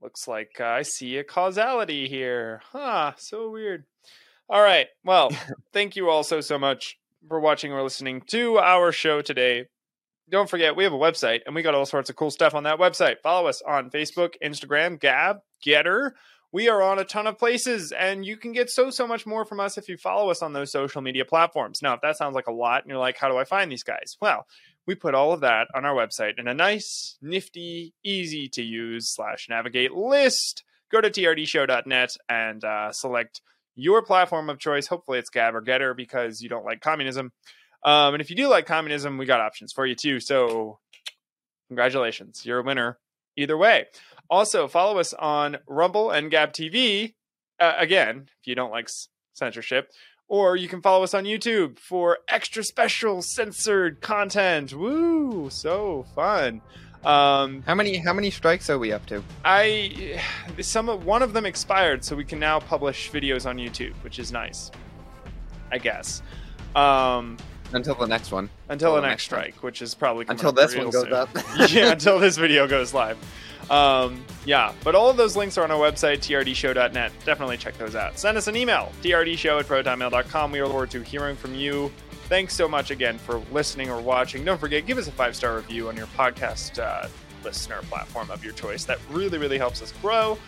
looks 0.00 0.28
like 0.28 0.60
I 0.60 0.82
see 0.82 1.16
a 1.16 1.24
causality 1.24 2.08
here. 2.08 2.60
Huh, 2.72 3.12
so 3.16 3.50
weird. 3.50 3.84
All 4.48 4.62
right. 4.62 4.86
Well, 5.04 5.30
thank 5.72 5.96
you 5.96 6.10
all 6.10 6.22
so, 6.22 6.40
so 6.40 6.58
much 6.58 6.98
for 7.28 7.40
watching 7.40 7.72
or 7.72 7.82
listening 7.82 8.20
to 8.28 8.58
our 8.58 8.92
show 8.92 9.22
today. 9.22 9.66
Don't 10.30 10.48
forget, 10.48 10.76
we 10.76 10.84
have 10.84 10.92
a 10.92 10.98
website 10.98 11.40
and 11.46 11.54
we 11.54 11.62
got 11.62 11.74
all 11.74 11.86
sorts 11.86 12.10
of 12.10 12.16
cool 12.16 12.30
stuff 12.30 12.54
on 12.54 12.64
that 12.64 12.78
website. 12.78 13.16
Follow 13.22 13.46
us 13.46 13.62
on 13.62 13.90
Facebook, 13.90 14.34
Instagram, 14.42 14.98
Gab, 14.98 15.38
GETTR. 15.64 16.12
We 16.54 16.68
are 16.68 16.80
on 16.84 17.00
a 17.00 17.04
ton 17.04 17.26
of 17.26 17.36
places 17.36 17.90
and 17.90 18.24
you 18.24 18.36
can 18.36 18.52
get 18.52 18.70
so, 18.70 18.88
so 18.88 19.08
much 19.08 19.26
more 19.26 19.44
from 19.44 19.58
us 19.58 19.76
if 19.76 19.88
you 19.88 19.96
follow 19.96 20.30
us 20.30 20.40
on 20.40 20.52
those 20.52 20.70
social 20.70 21.02
media 21.02 21.24
platforms. 21.24 21.80
Now, 21.82 21.94
if 21.94 22.00
that 22.02 22.16
sounds 22.16 22.36
like 22.36 22.46
a 22.46 22.52
lot 22.52 22.82
and 22.82 22.90
you're 22.90 23.00
like, 23.00 23.18
how 23.18 23.28
do 23.28 23.36
I 23.36 23.42
find 23.42 23.72
these 23.72 23.82
guys? 23.82 24.16
Well, 24.20 24.46
we 24.86 24.94
put 24.94 25.16
all 25.16 25.32
of 25.32 25.40
that 25.40 25.66
on 25.74 25.84
our 25.84 25.96
website 25.96 26.38
in 26.38 26.46
a 26.46 26.54
nice, 26.54 27.16
nifty, 27.20 27.92
easy 28.04 28.46
to 28.50 28.62
use 28.62 29.12
slash 29.12 29.48
navigate 29.50 29.94
list. 29.94 30.62
Go 30.92 31.00
to 31.00 31.10
trdshow.net 31.10 32.10
and 32.28 32.62
uh, 32.62 32.92
select 32.92 33.40
your 33.74 34.02
platform 34.02 34.48
of 34.48 34.60
choice. 34.60 34.86
Hopefully, 34.86 35.18
it's 35.18 35.30
Gab 35.30 35.56
or 35.56 35.60
GETTR 35.60 35.96
because 35.96 36.40
you 36.40 36.48
don't 36.48 36.64
like 36.64 36.80
communism. 36.80 37.32
Um, 37.84 38.14
and 38.14 38.20
if 38.20 38.30
you 38.30 38.36
do 38.36 38.46
like 38.46 38.66
communism, 38.66 39.18
we 39.18 39.26
got 39.26 39.40
options 39.40 39.72
for 39.72 39.84
you 39.84 39.96
too. 39.96 40.20
So, 40.20 40.78
congratulations, 41.66 42.46
you're 42.46 42.60
a 42.60 42.62
winner 42.62 43.00
either 43.36 43.56
way. 43.56 43.86
Also, 44.30 44.66
follow 44.68 44.98
us 44.98 45.12
on 45.14 45.58
Rumble 45.66 46.10
and 46.10 46.30
Gab 46.30 46.52
TV. 46.52 47.14
Uh, 47.60 47.74
again, 47.78 48.26
if 48.40 48.46
you 48.46 48.54
don't 48.54 48.70
like 48.70 48.86
s- 48.86 49.08
censorship, 49.32 49.90
or 50.28 50.56
you 50.56 50.68
can 50.68 50.80
follow 50.80 51.04
us 51.04 51.12
on 51.14 51.24
YouTube 51.24 51.78
for 51.78 52.18
extra 52.28 52.64
special 52.64 53.20
censored 53.22 54.00
content. 54.00 54.72
Woo, 54.72 55.50
so 55.50 56.06
fun. 56.14 56.62
Um, 57.04 57.62
How 57.66 57.74
many 57.74 57.98
how 57.98 58.14
many 58.14 58.30
strikes 58.30 58.70
are 58.70 58.78
we 58.78 58.90
up 58.90 59.04
to? 59.06 59.22
I 59.44 60.18
some 60.62 60.88
of 60.88 61.04
one 61.04 61.22
of 61.22 61.34
them 61.34 61.44
expired, 61.44 62.02
so 62.02 62.16
we 62.16 62.24
can 62.24 62.38
now 62.40 62.60
publish 62.60 63.10
videos 63.10 63.44
on 63.44 63.58
YouTube, 63.58 63.92
which 64.02 64.18
is 64.18 64.32
nice. 64.32 64.70
I 65.70 65.76
guess. 65.78 66.22
Um, 66.74 67.36
Until 67.72 67.94
the 67.94 68.06
next 68.06 68.30
one. 68.30 68.48
until 68.68 68.90
Until 68.94 69.02
the 69.02 69.08
next 69.08 69.24
strike, 69.24 69.62
which 69.62 69.82
is 69.82 69.94
probably 69.94 70.26
Until 70.28 70.52
this 70.52 70.76
one 70.76 70.90
goes 70.90 71.02
soon. 71.02 71.12
up. 71.12 71.28
yeah, 71.70 71.92
until 71.92 72.18
this 72.18 72.36
video 72.36 72.66
goes 72.68 72.94
live. 72.94 73.18
Um, 73.70 74.22
yeah, 74.44 74.72
but 74.84 74.94
all 74.94 75.08
of 75.08 75.16
those 75.16 75.36
links 75.36 75.56
are 75.56 75.64
on 75.64 75.70
our 75.70 75.78
website, 75.78 76.18
trdshow.net. 76.18 77.12
Definitely 77.24 77.56
check 77.56 77.76
those 77.78 77.94
out. 77.96 78.18
Send 78.18 78.36
us 78.36 78.46
an 78.46 78.56
email, 78.56 78.92
trdshow 79.02 79.58
at 79.60 79.66
protonmail.com. 79.66 80.52
We 80.52 80.62
look 80.62 80.70
forward 80.70 80.90
to 80.90 81.02
hearing 81.02 81.36
from 81.36 81.54
you. 81.54 81.90
Thanks 82.28 82.54
so 82.54 82.68
much 82.68 82.90
again 82.90 83.18
for 83.18 83.38
listening 83.52 83.90
or 83.90 84.00
watching. 84.00 84.44
Don't 84.44 84.58
forget, 84.60 84.86
give 84.86 84.98
us 84.98 85.08
a 85.08 85.12
five 85.12 85.34
star 85.34 85.56
review 85.56 85.88
on 85.88 85.96
your 85.96 86.06
podcast 86.08 86.78
uh, 86.78 87.08
listener 87.42 87.80
platform 87.82 88.30
of 88.30 88.44
your 88.44 88.52
choice. 88.54 88.84
That 88.84 88.98
really, 89.10 89.38
really 89.38 89.58
helps 89.58 89.82
us 89.82 89.92
grow. 90.02 90.38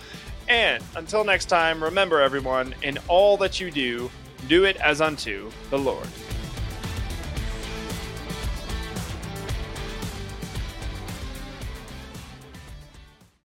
And 0.49 0.83
until 0.95 1.25
next 1.25 1.47
time, 1.47 1.83
remember 1.83 2.21
everyone, 2.21 2.75
in 2.83 2.99
all 3.09 3.37
that 3.39 3.61
you 3.61 3.71
do, 3.71 4.11
do 4.49 4.65
it 4.65 4.77
as 4.77 5.01
unto 5.01 5.51
the 5.71 5.79
Lord. 5.79 6.07